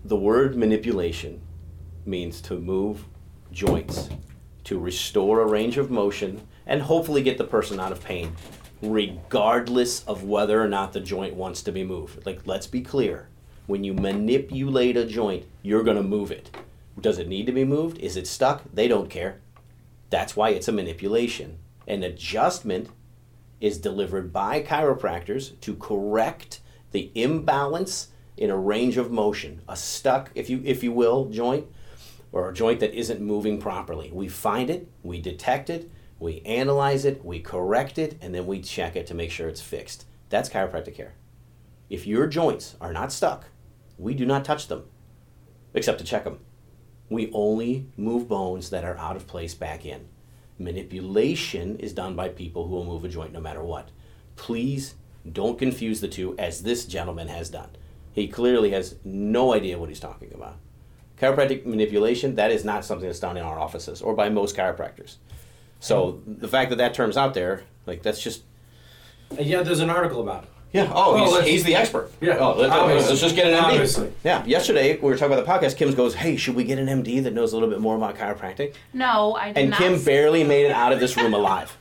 The 0.04 0.16
word 0.16 0.56
manipulation 0.56 1.42
means 2.06 2.42
to 2.42 2.56
move 2.56 3.06
joints, 3.52 4.10
to 4.66 4.80
restore 4.80 5.42
a 5.42 5.48
range 5.48 5.78
of 5.78 5.92
motion, 5.92 6.48
and 6.66 6.82
hopefully 6.82 7.24
get 7.24 7.38
the 7.38 7.44
person 7.44 7.80
out 7.80 7.92
of 7.92 8.04
pain, 8.04 8.36
regardless 8.82 10.04
of 10.04 10.24
whether 10.24 10.62
or 10.62 10.68
not 10.68 10.94
the 10.94 11.00
joint 11.00 11.36
wants 11.36 11.62
to 11.64 11.72
be 11.72 11.84
moved. 11.84 12.26
Like, 12.26 12.42
let's 12.46 12.68
be 12.68 12.82
clear. 12.82 13.28
When 13.68 13.84
you 13.84 13.94
manipulate 13.94 14.98
a 14.98 15.06
joint, 15.06 15.46
you're 15.62 15.84
going 15.84 15.98
to 15.98 16.04
move 16.04 16.32
it. 16.32 16.56
Does 17.00 17.18
it 17.18 17.28
need 17.28 17.46
to 17.48 17.52
be 17.52 17.66
moved? 17.66 17.98
Is 17.98 18.16
it 18.16 18.28
stuck? 18.28 18.64
They 18.74 18.88
don't 18.88 19.10
care. 19.10 19.40
That's 20.10 20.36
why 20.36 20.50
it's 20.50 20.68
a 20.68 20.72
manipulation. 20.72 21.58
An 21.88 22.04
adjustment 22.04 22.90
is 23.62 23.78
delivered 23.78 24.34
by 24.34 24.62
chiropractors 24.62 25.60
to 25.62 25.76
correct 25.76 26.60
the 26.92 27.12
imbalance 27.16 28.10
in 28.38 28.50
a 28.50 28.58
range 28.58 28.98
of 28.98 29.12
motion, 29.12 29.62
a 29.68 29.76
stuck, 29.76 30.32
if 30.36 30.50
you 30.50 30.62
if 30.66 30.84
you 30.84 30.92
will, 30.92 31.26
joint 31.26 31.68
or 32.32 32.50
a 32.50 32.54
joint 32.54 32.82
that 32.82 32.94
isn't 32.94 33.22
moving 33.22 33.60
properly. 33.60 34.12
We 34.12 34.28
find 34.28 34.70
it, 34.70 34.90
we 35.04 35.22
detect 35.22 35.70
it, 35.70 35.90
we 36.20 36.42
analyze 36.42 37.06
it, 37.06 37.24
we 37.24 37.40
correct 37.40 37.98
it, 37.98 38.18
and 38.22 38.36
then 38.36 38.46
we 38.46 38.62
check 38.62 38.96
it 38.96 39.08
to 39.08 39.14
make 39.14 39.32
sure 39.32 39.48
it's 39.48 39.62
fixed. 39.62 40.06
That's 40.30 40.50
chiropractic 40.50 40.96
care. 40.96 41.14
If 41.90 42.06
your 42.06 42.28
joints 42.28 42.76
are 42.82 42.92
not 42.92 43.14
stuck, 43.14 43.46
we 43.98 44.14
do 44.14 44.26
not 44.26 44.44
touch 44.44 44.68
them 44.68 44.86
except 45.74 46.00
to 46.00 46.06
check 46.06 46.24
them. 46.24 46.40
We 47.10 47.32
only 47.34 47.88
move 47.96 48.28
bones 48.28 48.70
that 48.72 48.84
are 48.84 48.98
out 48.98 49.16
of 49.16 49.28
place 49.28 49.54
back 49.54 49.86
in. 49.86 50.08
Manipulation 50.58 51.78
is 51.80 51.94
done 51.94 52.16
by 52.16 52.30
people 52.30 52.68
who 52.68 52.76
will 52.76 52.86
move 52.86 53.04
a 53.04 53.10
joint 53.10 53.34
no 53.34 53.42
matter 53.42 53.64
what. 53.64 53.90
Please 54.36 54.96
don't 55.30 55.60
confuse 55.60 56.02
the 56.02 56.08
two 56.08 56.36
as 56.38 56.64
this 56.64 56.86
gentleman 56.86 57.28
has 57.28 57.50
done. 57.50 57.70
He 58.14 58.28
clearly 58.28 58.72
has 58.72 58.96
no 59.04 59.54
idea 59.54 59.78
what 59.78 59.90
he's 59.90 60.00
talking 60.00 60.34
about. 60.34 60.58
Chiropractic 61.20 61.66
manipulation, 61.66 62.36
that 62.36 62.52
is 62.52 62.64
not 62.64 62.86
something 62.86 63.08
that's 63.08 63.20
done 63.20 63.38
in 63.38 63.44
our 63.44 63.60
offices 63.60 64.02
or 64.02 64.16
by 64.16 64.30
most 64.30 64.56
chiropractors. 64.56 65.16
So 65.80 66.22
the 66.26 66.48
fact 66.48 66.70
that 66.70 66.78
that 66.78 66.94
term's 66.94 67.18
out 67.18 67.34
there, 67.34 67.64
like 67.86 68.02
that's 68.02 68.22
just. 68.22 68.44
Yeah, 69.38 69.64
there's 69.64 69.80
an 69.80 69.90
article 69.90 70.22
about 70.22 70.44
it. 70.44 70.50
Yeah. 70.76 70.92
Oh, 70.94 71.14
Well, 71.14 71.24
he's, 71.26 71.34
let's- 71.34 71.48
he's 71.48 71.64
the 71.64 71.76
expert. 71.76 72.12
Yeah, 72.22 72.38
Oh, 72.40 72.56
let's, 72.58 72.72
obviously. 72.74 73.10
let's 73.10 73.22
just 73.22 73.36
get 73.36 73.48
an 73.48 73.54
MD. 73.54 73.64
Obviously. 73.72 74.12
Yeah. 74.24 74.46
Yesterday 74.46 74.98
we 74.98 75.10
were 75.10 75.18
talking 75.18 75.34
about 75.38 75.46
the 75.46 75.52
podcast. 75.68 75.78
Kim 75.78 75.94
goes, 75.96 76.16
"Hey, 76.16 76.36
should 76.38 76.56
we 76.56 76.64
get 76.64 76.78
an 76.80 76.88
MD 76.88 77.24
that 77.24 77.34
knows 77.34 77.54
a 77.54 77.56
little 77.56 77.70
bit 77.70 77.80
more 77.80 77.96
about 77.96 78.18
chiropractic?" 78.18 78.74
No, 78.94 79.34
I 79.36 79.48
did 79.54 79.58
And 79.58 79.70
not. 79.72 79.80
Kim 79.80 79.98
say- 79.98 80.06
barely 80.06 80.44
made 80.44 80.66
it 80.66 80.72
out 80.72 80.92
of 80.94 81.00
this 81.00 81.16
room 81.18 81.34
alive. 81.42 81.76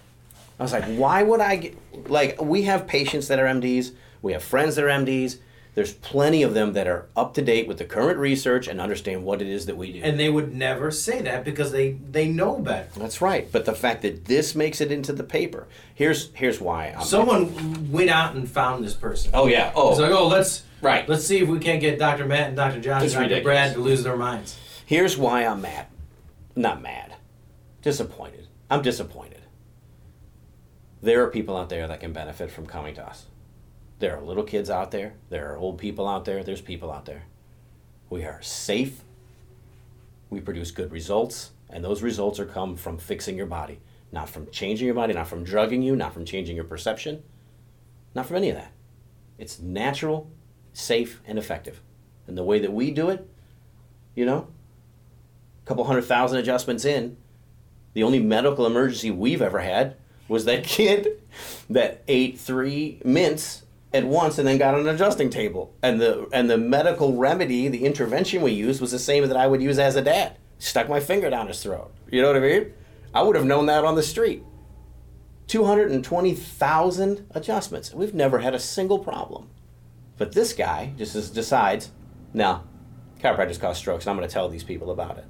I 0.59 0.63
was 0.63 0.73
like, 0.73 0.85
"Why 0.85 1.23
would 1.23 1.41
I 1.41 1.57
get?" 1.57 1.77
Like, 2.11 2.41
we 2.41 2.63
have 2.63 2.87
patients 2.87 3.29
that 3.29 3.39
are 3.39 3.47
MDs. 3.47 3.93
We 4.23 4.33
have 4.33 4.43
friends 4.43 4.77
that 4.77 4.85
are 4.85 4.89
MDs. 4.89 5.37
There's 5.75 5.93
plenty 5.93 6.43
of 6.45 6.55
them 6.55 6.73
that 6.75 6.87
are 6.87 7.09
up 7.17 7.35
to 7.35 7.43
date 7.43 7.67
with 7.67 7.79
the 7.79 7.85
current 7.85 8.19
research 8.19 8.69
and 8.69 8.81
understand 8.81 9.25
what 9.25 9.43
it 9.43 9.49
is 9.49 9.67
that 9.67 9.77
we 9.77 9.93
do. 9.93 10.01
And 10.05 10.21
they 10.21 10.31
would 10.31 10.55
never 10.55 10.93
say 10.93 11.21
that 11.23 11.45
because 11.45 11.73
they 11.73 11.93
they 11.93 12.29
know 12.29 12.59
better. 12.59 12.89
That's 12.97 13.21
right. 13.21 13.51
But 13.51 13.65
the 13.65 13.75
fact 13.75 14.03
that 14.03 14.27
this 14.27 14.55
makes 14.55 14.81
it 14.81 14.93
into 14.93 15.13
the 15.13 15.25
paper, 15.25 15.67
here's 15.93 16.31
here's 16.35 16.61
why. 16.61 16.95
I'm, 16.97 17.05
Someone 17.05 17.91
went 17.91 18.11
out 18.11 18.37
and 18.37 18.49
found 18.49 18.85
this 18.85 18.95
person. 18.95 19.33
Oh 19.35 19.47
yeah. 19.49 19.73
Oh. 19.75 19.91
It's 19.91 20.01
like, 20.01 20.13
oh, 20.13 20.29
let's 20.29 20.63
Right. 20.85 21.09
Let's 21.09 21.25
see 21.25 21.39
if 21.39 21.49
we 21.49 21.59
can't 21.61 21.81
get 21.81 21.99
Dr. 21.99 22.27
Matt 22.27 22.49
and 22.49 22.57
Dr. 22.57 22.79
Josh 22.79 23.03
and 23.03 23.11
Dr. 23.11 23.23
ridiculous. 23.23 23.45
Brad 23.45 23.73
to 23.73 23.81
lose 23.81 24.03
their 24.03 24.19
minds. 24.19 24.59
Here's 24.85 25.17
why 25.17 25.47
I'm 25.47 25.63
mad. 25.63 25.87
Not 26.55 26.83
mad. 26.83 27.15
Disappointed. 27.81 28.49
I'm 28.71 28.83
disappointed. 28.83 29.41
There 31.01 31.25
are 31.25 31.29
people 31.31 31.57
out 31.57 31.71
there 31.71 31.89
that 31.89 32.01
can 32.01 32.13
benefit 32.13 32.51
from 32.51 32.67
coming 32.67 32.95
to 32.97 33.07
us. 33.07 33.27
There 33.99 34.17
are 34.17 34.23
little 34.23 34.43
kids 34.43 34.71
out 34.71 34.91
there. 34.91 35.15
There 35.31 35.53
are 35.53 35.57
old 35.57 35.79
people 35.79 36.09
out 36.09 36.25
there. 36.25 36.43
There's 36.43 36.61
people 36.61 36.91
out 36.91 37.05
there. 37.05 37.25
We 38.11 38.25
are 38.25 38.43
safe. 38.43 39.03
We 40.31 40.41
produce 40.41 40.71
good 40.71 40.93
results. 40.93 41.53
And 41.71 41.85
those 41.85 42.03
results 42.03 42.39
are 42.39 42.47
come 42.47 42.77
from 42.77 42.99
fixing 42.99 43.37
your 43.37 43.47
body, 43.47 43.81
not 44.13 44.29
from 44.29 44.51
changing 44.51 44.87
your 44.87 44.95
body, 44.95 45.15
not 45.15 45.29
from 45.29 45.45
drugging 45.45 45.83
you, 45.83 45.97
not 45.97 46.13
from 46.13 46.25
changing 46.25 46.57
your 46.57 46.65
perception, 46.65 47.23
not 48.15 48.27
from 48.27 48.37
any 48.37 48.51
of 48.51 48.57
that. 48.57 48.73
It's 49.39 49.59
natural, 49.59 50.31
safe, 50.73 51.21
and 51.27 51.39
effective. 51.39 51.81
And 52.27 52.39
the 52.39 52.45
way 52.45 52.59
that 52.61 52.73
we 52.73 52.91
do 52.91 53.11
it, 53.11 53.29
you 54.15 54.25
know, 54.25 54.49
a 55.63 55.67
couple 55.67 55.85
hundred 55.85 56.03
thousand 56.05 56.39
adjustments 56.39 56.85
in, 56.85 57.17
the 57.95 58.03
only 58.03 58.21
medical 58.21 58.67
emergency 58.67 59.11
we've 59.11 59.43
ever 59.43 59.61
had 59.61 59.97
was 60.29 60.45
that 60.45 60.65
kid 60.65 61.21
that 61.69 62.03
ate 62.07 62.39
three 62.39 63.01
mints 63.05 63.64
at 63.95 64.05
once 64.05 64.39
and 64.39 64.47
then 64.47 64.59
got 64.59 64.75
an 64.75 64.89
adjusting 64.89 65.31
table. 65.31 65.75
And 65.83 66.01
the 66.01 66.29
and 66.33 66.51
the 66.51 66.59
medical 66.59 67.17
remedy, 67.17 67.69
the 67.69 67.87
intervention 67.87 68.43
we 68.43 68.53
used 68.53 68.81
was 68.81 68.91
the 68.91 68.99
same 68.99 69.27
that 69.29 69.37
I 69.37 69.47
would 69.47 69.63
use 69.63 69.79
as 69.79 69.97
a 69.97 70.03
dad. 70.03 70.37
Stuck 70.59 70.89
my 70.89 71.01
finger 71.01 71.31
down 71.31 71.47
his 71.47 71.63
throat. 71.63 71.95
You 72.11 72.21
know 72.21 72.29
what 72.29 72.37
I 72.37 72.41
mean? 72.41 72.73
I 73.15 73.23
would 73.23 73.37
have 73.37 73.47
known 73.47 73.67
that 73.67 73.85
on 73.85 73.95
the 73.95 74.03
street. 74.03 74.43
220,000 75.47 77.27
adjustments. 77.31 77.95
We've 77.95 78.15
never 78.15 78.41
had 78.41 78.55
a 78.55 78.59
single 78.59 78.99
problem. 78.99 79.51
But 80.17 80.33
this 80.33 80.53
guy 80.53 80.95
just 80.97 81.35
decides, 81.35 81.91
no, 82.33 82.63
chiropractors 83.21 83.61
cause 83.61 83.77
strokes, 83.77 84.07
and 84.07 84.11
I'm 84.11 84.17
going 84.17 84.29
to 84.29 84.33
tell 84.33 84.49
these 84.49 84.65
people 84.65 84.91
about 84.91 85.19
it. 85.19 85.25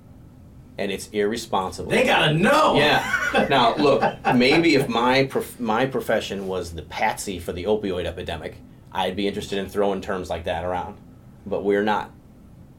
And 0.78 0.90
it's 0.90 1.08
irresponsible. 1.10 1.90
They 1.90 2.04
gotta 2.04 2.34
know. 2.34 2.76
Yeah. 2.76 3.20
Now, 3.50 3.74
look, 3.76 4.02
maybe 4.34 4.76
if 4.76 4.88
my 4.88 5.24
prof- 5.24 5.58
my 5.58 5.86
profession 5.86 6.46
was 6.46 6.72
the 6.72 6.82
patsy 6.82 7.40
for 7.40 7.52
the 7.52 7.64
opioid 7.64 8.04
epidemic, 8.04 8.56
I'd 8.92 9.16
be 9.16 9.26
interested 9.26 9.58
in 9.58 9.68
throwing 9.68 10.00
terms 10.00 10.30
like 10.30 10.44
that 10.44 10.64
around. 10.64 10.96
But 11.44 11.64
we're 11.64 11.82
not. 11.82 12.12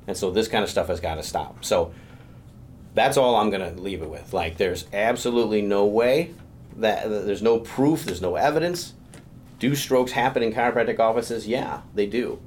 And 0.08 0.15
so 0.15 0.31
this 0.31 0.47
kind 0.47 0.63
of 0.63 0.69
stuff 0.69 0.88
has 0.88 0.99
got 0.99 1.15
to 1.15 1.23
stop. 1.23 1.65
So 1.65 1.93
that's 2.93 3.17
all 3.17 3.36
I'm 3.36 3.51
to 3.51 3.81
leave 3.81 4.01
it 4.01 4.10
with. 4.10 4.34
Like, 4.34 4.58
there's 4.58 4.86
absolutely 4.93 5.62
no 5.62 5.86
way 5.86 6.34
that 6.77 7.10
there's 7.10 7.41
no 7.41 7.60
proof, 7.60 8.05
there's 8.05 8.21
no 8.21 8.36
evidence. 8.36 8.93
Do 9.60 9.75
strokes 9.75 10.13
happen 10.13 10.41
in 10.41 10.53
chiropractic 10.53 10.99
offices? 10.99 11.47
Yeah, 11.47 11.81
they 11.93 12.05
do. 12.05 12.39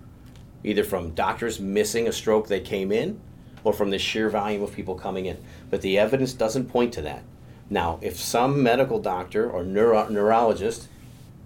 Either 0.64 0.84
from 0.84 1.10
doctors 1.10 1.60
missing 1.60 2.08
a 2.08 2.12
stroke 2.12 2.48
that 2.48 2.64
came 2.64 2.90
in 2.90 3.20
or 3.68 3.72
from 3.74 3.90
the 3.90 3.98
sheer 3.98 4.30
volume 4.30 4.62
of 4.62 4.72
people 4.72 4.94
coming 4.94 5.26
in. 5.26 5.36
But 5.68 5.82
the 5.82 5.98
evidence 5.98 6.32
doesn't 6.32 6.70
point 6.70 6.90
to 6.94 7.02
that. 7.02 7.22
Now, 7.68 7.98
if 8.00 8.18
some 8.18 8.62
medical 8.62 8.98
doctor 8.98 9.48
or 9.48 9.62
neuro- 9.62 10.08
neurologist 10.08 10.88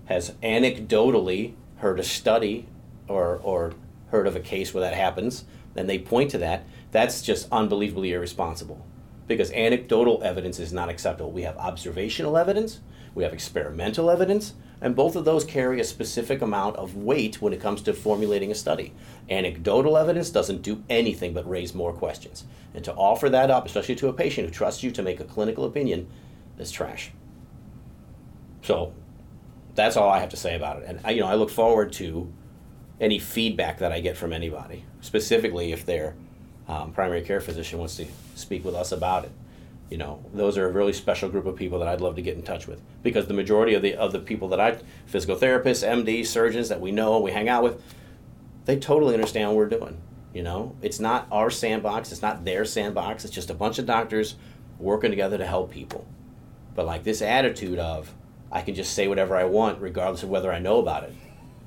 has 0.05 0.31
anecdotally 0.41 1.55
heard 1.79 1.99
a 1.99 2.05
study 2.05 2.69
or, 3.09 3.41
or 3.43 3.73
heard 4.13 4.29
of 4.29 4.37
a 4.37 4.41
case 4.41 4.73
where 4.73 4.83
that 4.83 4.95
happens, 4.95 5.45
and 5.75 5.91
they 5.91 5.99
point 5.99 6.31
to 6.31 6.39
that, 6.39 6.65
that's 6.93 7.23
just 7.23 7.49
unbelievably 7.51 8.13
irresponsible. 8.13 8.87
Because 9.27 9.51
anecdotal 9.51 10.23
evidence 10.23 10.61
is 10.61 10.73
not 10.73 10.89
acceptable. 10.89 11.33
We 11.33 11.43
have 11.43 11.57
observational 11.57 12.37
evidence, 12.37 12.79
we 13.17 13.25
have 13.25 13.33
experimental 13.33 14.09
evidence, 14.11 14.55
and 14.83 14.97
both 14.97 15.15
of 15.15 15.25
those 15.25 15.45
carry 15.45 15.81
a 15.81 15.85
specific 15.85 16.43
amount 16.43 16.75
of 16.77 16.97
weight 16.97 17.41
when 17.41 17.53
it 17.53 17.61
comes 17.61 17.81
to 17.83 17.95
formulating 17.95 18.51
a 18.51 18.55
study. 18.55 18.93
Anecdotal 19.31 19.97
evidence 19.97 20.29
doesn't 20.29 20.61
do 20.61 20.83
anything 20.91 21.33
but 21.33 21.49
raise 21.49 21.73
more 21.73 21.93
questions. 21.93 22.45
And 22.75 22.85
to 22.85 22.93
offer 22.95 23.31
that 23.31 23.49
up, 23.49 23.65
especially 23.65 23.95
to 23.95 24.09
a 24.09 24.13
patient 24.13 24.49
who 24.49 24.53
trusts 24.53 24.83
you 24.83 24.91
to 24.91 25.03
make 25.03 25.21
a 25.21 25.25
clinical 25.25 25.65
opinion, 25.65 26.09
is 26.59 26.73
trash. 26.73 27.13
So 28.63 28.93
that's 29.77 29.97
all 29.97 30.11
I 30.11 30.19
have 30.19 30.31
to 30.31 30.37
say 30.37 30.57
about 30.57 30.83
it. 30.83 30.89
And 30.89 31.01
I, 31.05 31.13
you 31.13 31.21
know, 31.21 31.29
I 31.29 31.37
look 31.37 31.51
forward 31.51 31.93
to 31.95 32.33
any 33.01 33.21
feedback 33.21 33.79
that 33.79 33.93
I 33.93 34.01
get 34.01 34.17
from 34.17 34.33
anybody, 34.33 34.85
specifically 35.01 35.73
if 35.73 35.87
their 35.87 36.17
um, 36.67 36.93
primary 36.93 37.23
care 37.23 37.41
physician 37.41 37.79
wants 37.79 37.97
to 37.97 38.07
speak 38.35 38.65
with 38.65 38.75
us 38.75 38.91
about 38.91 39.25
it. 39.25 39.33
You 39.93 39.99
know, 39.99 40.25
those 40.33 40.57
are 40.57 40.67
a 40.67 40.73
really 40.73 40.95
special 40.95 41.29
group 41.29 41.45
of 41.45 41.55
people 41.55 41.79
that 41.81 41.87
I'd 41.87 42.01
love 42.01 42.17
to 42.17 42.23
get 42.23 42.35
in 42.35 42.43
touch 42.43 42.67
with 42.67 42.81
because 43.03 43.27
the 43.27 43.35
majority 43.35 43.75
of 43.75 43.83
the 43.83 43.95
of 43.95 44.11
the 44.11 44.21
people 44.21 44.49
that 44.49 44.59
I, 44.59 44.79
physical 45.05 45.37
therapists, 45.37 45.87
MD, 45.87 46.25
surgeons 46.25 46.71
that 46.71 46.81
we 46.81 46.91
know, 46.93 47.21
we 47.21 47.31
hang 47.31 47.47
out 47.51 47.63
with, 47.63 47.83
they 48.65 48.79
totally 48.79 49.13
understand 49.13 49.51
what 49.51 49.57
we're 49.59 49.69
doing. 49.69 50.01
You 50.33 50.45
know, 50.45 50.75
it's 50.81 50.99
not 50.99 51.27
our 51.31 51.51
sandbox, 51.51 52.11
it's 52.11 52.23
not 52.23 52.47
their 52.47 52.65
sandbox. 52.65 53.27
It's 53.27 53.35
just 53.35 53.51
a 53.51 53.55
bunch 53.55 53.79
of 53.79 53.85
doctors 53.85 54.37
working 54.79 55.11
together 55.11 55.37
to 55.37 55.45
help 55.45 55.71
people. 55.71 56.07
But 56.75 56.87
like 56.87 57.05
this 57.05 57.21
attitude 57.21 57.79
of 57.79 58.15
I 58.51 58.63
can 58.63 58.75
just 58.75 58.95
say 58.95 59.09
whatever 59.09 59.37
I 59.37 59.45
want 59.45 59.83
regardless 59.83 60.23
of 60.23 60.31
whether 60.31 60.51
I 60.51 60.59
know 60.59 60.79
about 60.79 61.05
it. 61.05 61.13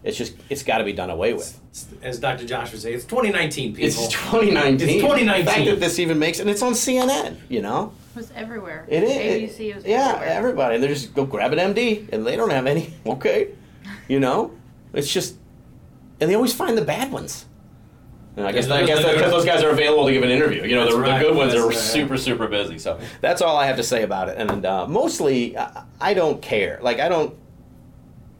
It's 0.03 0.17
just 0.17 0.33
it's 0.49 0.63
got 0.63 0.79
to 0.79 0.83
be 0.83 0.93
done 0.93 1.11
away 1.11 1.33
with. 1.33 1.59
As 2.01 2.17
Dr. 2.17 2.47
Josh 2.47 2.71
would 2.71 2.81
say, 2.81 2.91
it's 2.91 3.05
2019, 3.05 3.75
people. 3.75 3.87
It's 3.87 4.07
2019. 4.07 4.89
It's 4.89 4.99
2019. 4.99 5.45
The 5.45 5.51
fact 5.51 5.65
that 5.65 5.79
this 5.79 5.99
even 5.99 6.17
makes 6.17 6.39
and 6.39 6.49
it's 6.49 6.63
on 6.63 6.73
CNN. 6.73 7.37
You 7.49 7.61
know, 7.61 7.93
was 8.15 8.31
everywhere. 8.35 8.85
it 8.87 9.03
is. 9.03 9.57
ABC 9.57 9.75
was 9.75 9.85
yeah, 9.85 10.07
everywhere. 10.07 10.27
Yeah, 10.27 10.33
everybody. 10.35 10.75
And 10.75 10.83
they 10.83 10.87
just 10.87 11.13
go 11.13 11.25
grab 11.25 11.53
an 11.53 11.73
MD, 11.73 12.11
and 12.11 12.25
they 12.25 12.35
don't 12.35 12.51
have 12.51 12.65
any. 12.65 12.93
Okay, 13.05 13.49
you 14.07 14.19
know, 14.19 14.51
it's 14.93 15.11
just, 15.11 15.35
and 16.19 16.29
they 16.29 16.35
always 16.35 16.53
find 16.53 16.77
the 16.77 16.83
bad 16.83 17.11
ones. 17.11 17.45
And 18.37 18.45
I 18.45 18.51
guess 18.51 18.69
I 18.69 18.85
guess 18.85 19.01
that's 19.01 19.13
because 19.13 19.31
those 19.31 19.45
guys 19.45 19.63
are 19.63 19.69
available 19.69 20.07
to 20.07 20.11
give 20.11 20.23
an 20.23 20.29
interview. 20.29 20.63
You 20.63 20.75
know, 20.75 20.91
the, 20.91 20.99
right. 20.99 21.19
the 21.19 21.25
good 21.25 21.35
ones 21.35 21.53
are 21.53 21.67
right. 21.67 21.77
super 21.77 22.17
super 22.17 22.47
busy. 22.47 22.77
So 22.77 22.99
that's 23.21 23.41
all 23.41 23.55
I 23.55 23.65
have 23.67 23.77
to 23.77 23.83
say 23.83 24.03
about 24.03 24.27
it. 24.29 24.37
And 24.37 24.65
uh, 24.65 24.87
mostly, 24.87 25.57
I, 25.57 25.83
I 26.01 26.13
don't 26.13 26.41
care. 26.41 26.79
Like 26.81 26.99
I 26.99 27.07
don't. 27.07 27.37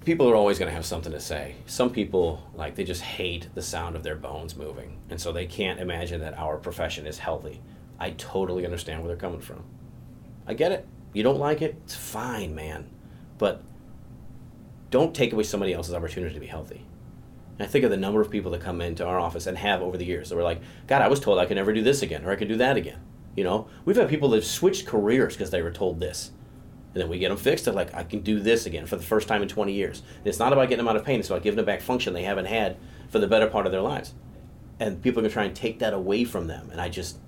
People 0.03 0.29
are 0.29 0.35
always 0.35 0.59
going 0.59 0.69
to 0.69 0.75
have 0.75 0.85
something 0.85 1.11
to 1.13 1.19
say. 1.19 1.55
Some 1.65 1.89
people 1.89 2.43
like 2.55 2.75
they 2.75 2.83
just 2.83 3.01
hate 3.01 3.47
the 3.55 3.61
sound 3.61 3.95
of 3.95 4.03
their 4.03 4.15
bones 4.15 4.55
moving, 4.55 4.99
and 5.09 5.19
so 5.19 5.31
they 5.31 5.45
can't 5.45 5.79
imagine 5.79 6.19
that 6.21 6.37
our 6.37 6.57
profession 6.57 7.07
is 7.07 7.17
healthy. 7.17 7.61
I 7.99 8.11
totally 8.11 8.65
understand 8.65 9.01
where 9.01 9.07
they're 9.07 9.17
coming 9.17 9.41
from. 9.41 9.63
I 10.47 10.53
get 10.53 10.71
it. 10.71 10.87
You 11.13 11.23
don't 11.23 11.39
like 11.39 11.61
it, 11.61 11.75
it's 11.83 11.95
fine, 11.95 12.53
man. 12.53 12.89
But 13.37 13.63
don't 14.91 15.15
take 15.15 15.33
away 15.33 15.43
somebody 15.43 15.73
else's 15.73 15.93
opportunity 15.93 16.33
to 16.33 16.39
be 16.39 16.47
healthy. 16.47 16.85
And 17.57 17.65
I 17.65 17.69
think 17.69 17.85
of 17.85 17.91
the 17.91 17.97
number 17.97 18.21
of 18.21 18.29
people 18.29 18.51
that 18.51 18.61
come 18.61 18.81
into 18.81 19.05
our 19.05 19.19
office 19.19 19.47
and 19.47 19.57
have 19.57 19.81
over 19.81 19.97
the 19.97 20.05
years 20.05 20.29
that 20.29 20.35
were 20.35 20.43
like, 20.43 20.61
God, 20.87 21.01
I 21.01 21.07
was 21.07 21.19
told 21.19 21.39
I 21.39 21.45
could 21.45 21.55
never 21.55 21.73
do 21.73 21.81
this 21.81 22.01
again 22.01 22.25
or 22.25 22.31
I 22.31 22.35
could 22.35 22.49
do 22.49 22.57
that 22.57 22.75
again. 22.75 22.99
You 23.35 23.43
know, 23.43 23.67
we've 23.85 23.95
had 23.95 24.09
people 24.09 24.29
that 24.29 24.37
have 24.37 24.45
switched 24.45 24.85
careers 24.85 25.35
because 25.35 25.51
they 25.51 25.61
were 25.61 25.71
told 25.71 25.99
this. 25.99 26.31
And 26.93 27.01
then 27.01 27.09
we 27.09 27.19
get 27.19 27.29
them 27.29 27.37
fixed. 27.37 27.65
They're 27.65 27.73
like, 27.73 27.93
I 27.93 28.03
can 28.03 28.21
do 28.21 28.39
this 28.39 28.65
again 28.65 28.85
for 28.85 28.95
the 28.95 29.03
first 29.03 29.27
time 29.27 29.41
in 29.41 29.49
20 29.49 29.73
years. 29.73 30.01
And 30.17 30.27
it's 30.27 30.39
not 30.39 30.53
about 30.53 30.69
getting 30.69 30.85
them 30.85 30.87
out 30.87 30.95
of 30.95 31.03
pain, 31.03 31.19
it's 31.19 31.29
about 31.29 31.43
giving 31.43 31.57
them 31.57 31.65
back 31.65 31.81
function 31.81 32.13
they 32.13 32.23
haven't 32.23 32.45
had 32.45 32.77
for 33.09 33.19
the 33.19 33.27
better 33.27 33.47
part 33.47 33.65
of 33.65 33.71
their 33.71 33.81
lives. 33.81 34.13
And 34.79 35.01
people 35.01 35.19
are 35.19 35.23
going 35.23 35.29
to 35.29 35.33
try 35.33 35.43
and 35.43 35.55
take 35.55 35.79
that 35.79 35.93
away 35.93 36.23
from 36.23 36.47
them. 36.47 36.69
And 36.71 36.79
I 36.79 36.87
just, 36.87 37.19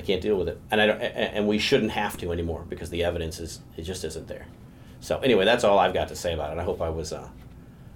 I 0.00 0.02
can't 0.06 0.22
deal 0.22 0.36
with 0.36 0.48
it. 0.48 0.58
And, 0.70 0.80
I 0.80 0.86
don't, 0.86 1.00
and 1.00 1.46
we 1.46 1.58
shouldn't 1.58 1.92
have 1.92 2.16
to 2.18 2.32
anymore 2.32 2.64
because 2.68 2.88
the 2.88 3.04
evidence 3.04 3.38
is, 3.38 3.60
it 3.76 3.82
just 3.82 4.02
isn't 4.04 4.26
there. 4.28 4.46
So 5.00 5.18
anyway, 5.18 5.44
that's 5.44 5.62
all 5.62 5.78
I've 5.78 5.92
got 5.94 6.08
to 6.08 6.16
say 6.16 6.32
about 6.32 6.52
it. 6.56 6.58
I 6.58 6.64
hope 6.64 6.80
I 6.80 6.88
was, 6.88 7.12
uh, 7.12 7.28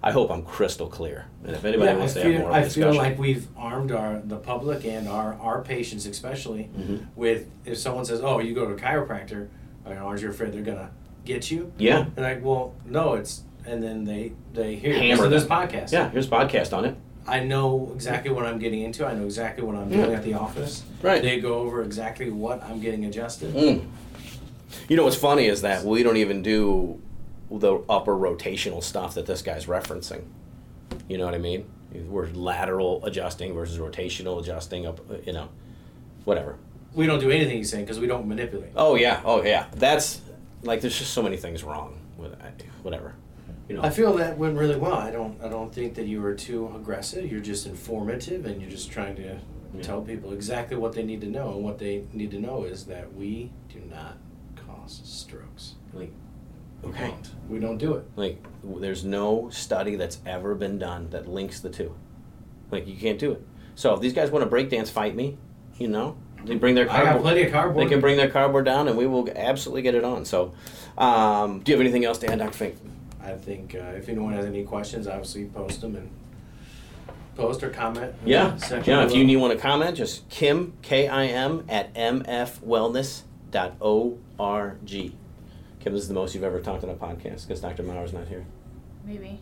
I 0.03 0.13
hope 0.13 0.31
I'm 0.31 0.43
crystal 0.43 0.87
clear. 0.87 1.25
And 1.45 1.57
if 1.57 1.65
anybody 1.65 1.89
Yeah, 1.89 1.95
I 1.95 1.99
wants 1.99 2.13
to 2.15 2.23
feel, 2.23 2.33
have 2.33 2.41
more 2.43 2.53
I 2.53 2.61
discussion. 2.63 2.93
feel 2.93 3.01
like 3.01 3.19
we've 3.19 3.49
armed 3.57 3.91
our 3.91 4.21
the 4.23 4.37
public 4.37 4.85
and 4.85 5.09
our, 5.09 5.33
our 5.41 5.63
patients 5.63 6.05
especially 6.05 6.69
Mhm. 6.79 7.07
with 7.17 7.49
if 7.65 7.79
someone 7.79 8.05
says, 8.05 8.21
"Oh, 8.23 8.39
you 8.39 8.55
go 8.55 8.67
to 8.67 8.75
a 8.75 8.77
chiropractor," 8.77 9.49
like, 9.87 9.99
aren't 9.99 10.21
you 10.21 10.29
afraid 10.29 10.53
they're 10.53 10.61
gonna 10.61 10.91
get 11.25 11.51
you? 11.51 11.73
yeah. 11.79 12.01
And 12.17 12.19
like, 12.19 12.45
well, 12.45 12.75
no, 12.85 13.15
it's 13.15 13.45
and 13.67 13.83
then 13.83 14.05
they 14.05 14.33
they 14.53 14.77
hear 14.77 14.93
Hammer 14.95 15.23
so 15.25 15.29
this 15.31 15.45
podcast. 15.45 15.91
Yeah, 15.91 16.11
here's 16.11 16.27
a 16.27 16.31
podcast 16.31 16.77
on 16.77 16.85
it. 16.85 16.97
I 17.27 17.41
know 17.41 17.91
exactly 17.95 18.31
what 18.31 18.45
I'm 18.45 18.59
getting 18.59 18.81
into. 18.83 19.07
I 19.07 19.15
know 19.15 19.25
exactly 19.25 19.65
what 19.65 19.77
I'm 19.77 19.89
doing 19.89 20.11
Yeah. 20.11 20.17
at 20.17 20.25
the 20.25 20.35
office. 20.35 20.83
Right. 21.03 21.23
They 21.23 21.41
go 21.41 21.55
over 21.61 21.83
exactly 21.83 22.31
what 22.31 22.63
I'm 22.63 22.81
getting 22.81 23.05
adjusted. 23.07 23.55
Mm. 23.55 23.87
You 24.89 24.97
know 24.97 25.05
what's 25.05 25.17
funny 25.17 25.47
is 25.47 25.63
that 25.63 25.85
we 25.85 26.03
don't 26.03 26.17
even 26.19 26.43
do 26.43 27.01
the 27.51 27.79
upper 27.89 28.13
rotational 28.15 28.83
stuff 28.83 29.15
that 29.15 29.27
this 29.27 29.41
guy's 29.43 29.67
referencing. 29.67 30.25
You 31.09 31.19
know 31.19 31.25
what 31.25 31.35
I 31.35 31.39
mean? 31.39 31.67
We're 32.09 32.27
lateral 32.29 33.05
adjusting 33.05 33.55
versus 33.55 33.79
rotational 33.79 34.41
adjusting 34.41 34.85
up, 34.87 35.01
you 35.27 35.33
know, 35.33 35.49
whatever. 36.25 36.57
We 36.93 37.07
don't 37.07 37.21
do 37.21 37.31
anything 37.31 37.57
he's 37.57 37.71
saying 37.71 37.85
because 37.85 38.01
we 38.01 38.07
don't 38.07 38.27
manipulate. 38.27 38.73
Oh 38.77 38.97
yeah, 38.97 39.21
oh 39.25 39.43
yeah. 39.43 39.67
That's 39.77 40.21
like 40.63 40.81
there's 40.81 40.99
just 40.99 41.13
so 41.13 41.23
many 41.23 41.37
things 41.37 41.63
wrong 41.65 41.99
with 42.19 42.33
it. 42.33 42.65
Whatever. 42.83 43.15
You 43.69 43.77
know. 43.77 43.83
I 43.83 43.91
feel 43.91 44.13
that 44.17 44.37
went 44.37 44.59
really 44.59 44.77
well. 44.77 44.95
I 44.95 45.11
don't. 45.11 45.41
I 45.43 45.49
don't 45.49 45.73
think 45.75 45.95
that 45.95 46.07
you 46.07 46.21
were 46.21 46.35
too 46.35 46.71
aggressive. 46.77 47.31
You're 47.31 47.41
just 47.41 47.67
informative, 47.67 48.45
and 48.45 48.61
you're 48.61 48.71
just 48.71 48.91
trying 48.91 49.17
to 49.17 49.23
Yeah. 49.75 49.83
tell 49.83 50.03
people 50.03 50.33
exactly 50.33 50.77
what 50.77 50.93
they 50.93 51.03
need 51.03 51.21
to 51.23 51.27
know. 51.29 51.53
And 51.55 51.65
what 51.65 51.79
they 51.79 52.05
need 52.13 52.31
to 52.33 52.39
know 52.39 52.65
is 52.65 52.85
that 52.87 53.15
we 53.15 53.51
do 53.73 53.81
not 53.91 54.19
cause 54.57 55.01
strokes. 55.05 55.75
Like, 55.95 56.13
We 56.83 56.91
okay. 56.91 57.07
don't. 57.09 57.31
We 57.49 57.59
don't 57.59 57.79
do 57.79 57.95
it. 57.95 58.05
Like, 58.17 58.45
there's 58.63 59.05
no 59.05 59.49
study 59.51 59.97
that's 59.97 60.19
ever 60.27 60.55
been 60.55 60.79
done 60.79 61.09
that 61.11 61.27
links 61.27 61.61
the 61.61 61.71
two. 61.71 61.95
Like, 62.71 62.87
you 62.87 62.97
can't 62.97 63.19
do 63.19 63.33
it. 63.33 63.43
So 63.75 63.95
if 63.95 64.01
these 64.01 64.13
guys 64.13 64.31
want 64.31 64.49
to 64.49 64.55
breakdance 64.55 64.91
fight 64.91 65.17
me, 65.17 65.39
you 65.79 65.89
know, 65.89 66.17
they 66.45 66.55
bring 66.57 66.75
their 66.75 66.91
I 66.91 67.03
got 67.05 67.23
plenty 67.23 67.43
of 67.45 67.53
cardboard. 67.53 67.87
They 67.87 67.91
can 67.91 68.01
bring 68.01 68.17
their 68.19 68.29
cardboard 68.31 68.67
down, 68.67 68.87
and 68.89 68.97
we 68.99 69.07
will 69.07 69.27
absolutely 69.35 69.81
get 69.83 69.95
it 69.95 70.05
on. 70.05 70.25
So, 70.27 70.53
um, 70.99 71.61
do 71.61 71.73
you 71.73 71.79
have 71.79 71.81
anything 71.81 72.05
else 72.05 72.19
to 72.19 72.31
add, 72.31 72.39
Dr. 72.39 72.53
Fink? 72.53 72.77
I 73.25 73.35
think 73.37 73.75
uh, 73.75 73.79
if 73.97 74.09
anyone 74.09 74.33
has 74.35 74.45
any 74.47 74.65
questions, 74.65 75.07
obviously 75.07 75.47
post 75.47 75.81
them 75.81 75.97
and 75.97 76.11
post 77.37 77.63
or 77.63 77.71
comment. 77.71 78.15
in 78.21 78.25
the 78.27 78.31
Yeah, 78.31 78.57
yeah. 78.71 78.77
If 78.79 78.85
below. 78.85 79.09
you 79.09 79.25
need 79.25 79.37
want 79.37 79.53
to 79.55 79.59
comment, 79.59 79.97
just 79.97 80.29
Kim 80.29 80.75
K 80.83 81.09
I 81.09 81.27
M 81.27 81.65
at 81.69 81.93
mfwellness.org. 83.53 84.87
Kim, 84.87 85.93
this 85.93 86.03
is 86.03 86.09
the 86.09 86.15
most 86.15 86.35
you've 86.35 86.45
ever 86.45 86.61
talked 86.61 86.83
on 86.85 86.91
a 86.91 86.95
podcast 86.95 87.47
because 87.47 87.61
Dr. 87.61 87.83
Maurer's 87.83 88.13
not 88.13 88.27
here. 88.29 88.45
Maybe. 89.05 89.39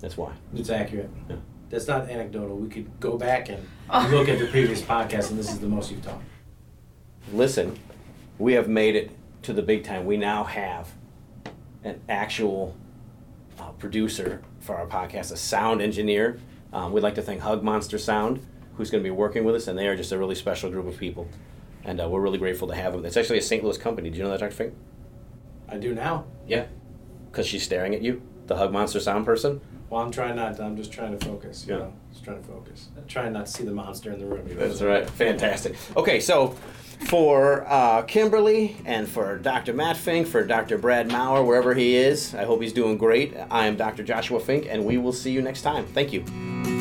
That's 0.00 0.16
why. 0.16 0.32
It's 0.54 0.70
accurate. 0.70 1.10
Yeah. 1.28 1.36
That's 1.70 1.86
not 1.86 2.08
anecdotal. 2.10 2.56
We 2.56 2.68
could 2.68 2.98
go 3.00 3.16
back 3.16 3.48
and 3.48 3.66
Oh. 3.88 4.06
look 4.12 4.28
at 4.28 4.38
the 4.38 4.46
previous 4.46 4.82
podcast, 4.82 5.30
and 5.30 5.38
this 5.38 5.50
is 5.50 5.58
the 5.60 5.66
most 5.68 5.90
you've 5.90 6.04
talked. 6.04 6.22
listen, 7.32 7.78
we 8.38 8.52
have 8.54 8.68
made 8.68 8.94
it 8.96 9.10
to 9.42 9.52
the 9.52 9.62
big 9.62 9.84
time. 9.84 10.04
We 10.06 10.16
now 10.16 10.44
have 10.44 10.92
an 11.84 12.00
actual 12.08 12.74
uh, 13.58 13.70
producer 13.72 14.42
for 14.60 14.76
our 14.76 14.86
podcast, 14.86 15.32
a 15.32 15.36
sound 15.36 15.80
engineer. 15.82 16.38
Um, 16.72 16.92
we'd 16.92 17.02
like 17.02 17.14
to 17.16 17.22
thank 17.22 17.40
Hug 17.40 17.62
Monster 17.62 17.98
Sound, 17.98 18.44
who's 18.76 18.90
going 18.90 19.02
to 19.02 19.06
be 19.06 19.10
working 19.14 19.44
with 19.44 19.54
us, 19.54 19.66
and 19.66 19.78
they 19.78 19.88
are 19.88 19.96
just 19.96 20.12
a 20.12 20.18
really 20.18 20.34
special 20.34 20.70
group 20.70 20.86
of 20.86 20.96
people. 20.96 21.28
And 21.84 22.00
uh, 22.00 22.08
we're 22.08 22.20
really 22.20 22.38
grateful 22.38 22.68
to 22.68 22.74
have 22.74 22.92
them. 22.92 23.04
It's 23.04 23.16
actually 23.16 23.38
a 23.38 23.42
St. 23.42 23.64
Louis 23.64 23.78
company. 23.78 24.10
Do 24.10 24.18
you 24.18 24.24
know 24.24 24.30
that, 24.30 24.40
Dr. 24.40 24.52
Fink? 24.52 24.74
I 25.68 25.78
do 25.78 25.94
now. 25.94 26.26
Yeah. 26.46 26.66
Because 27.30 27.46
she's 27.46 27.62
staring 27.62 27.94
at 27.94 28.02
you, 28.02 28.22
the 28.46 28.56
Hug 28.56 28.72
Monster 28.72 29.00
Sound 29.00 29.24
person. 29.24 29.60
Well, 29.90 30.00
I'm 30.02 30.12
trying 30.12 30.36
not. 30.36 30.56
To, 30.56 30.62
I'm 30.62 30.76
just 30.76 30.92
trying 30.92 31.18
to 31.18 31.24
focus. 31.26 31.66
You 31.66 31.74
Yeah. 31.74 31.78
know, 31.80 31.92
just 32.12 32.24
trying 32.24 32.40
to 32.40 32.46
focus. 32.48 32.88
I'm 32.96 33.06
trying 33.08 33.32
not 33.32 33.46
to 33.46 33.52
see 33.52 33.64
the 33.64 33.72
monster 33.72 34.12
in 34.12 34.20
the 34.20 34.26
room. 34.26 34.46
you 34.48 34.54
know? 34.54 34.68
That's 34.68 34.80
right. 34.80 35.08
Fantastic. 35.10 35.74
Okay, 35.96 36.20
so 36.20 36.54
for 37.08 37.64
uh, 37.66 38.02
Kimberly 38.02 38.76
and 38.84 39.08
for 39.08 39.36
Dr. 39.38 39.72
Matt 39.72 39.96
Fink, 39.96 40.28
for 40.28 40.44
Dr. 40.44 40.78
Brad 40.78 41.10
Maurer, 41.10 41.42
wherever 41.42 41.74
he 41.74 41.96
is, 41.96 42.34
I 42.36 42.44
hope 42.44 42.62
he's 42.62 42.72
doing 42.72 42.98
great. 42.98 43.34
I 43.50 43.66
am 43.66 43.76
Dr. 43.76 44.04
Joshua 44.04 44.38
Fink, 44.38 44.66
and 44.70 44.84
we 44.84 44.96
will 44.96 45.12
see 45.12 45.32
you 45.32 45.42
next 45.42 45.62
time. 45.62 45.86
Thank 45.86 46.12
you. 46.12 46.79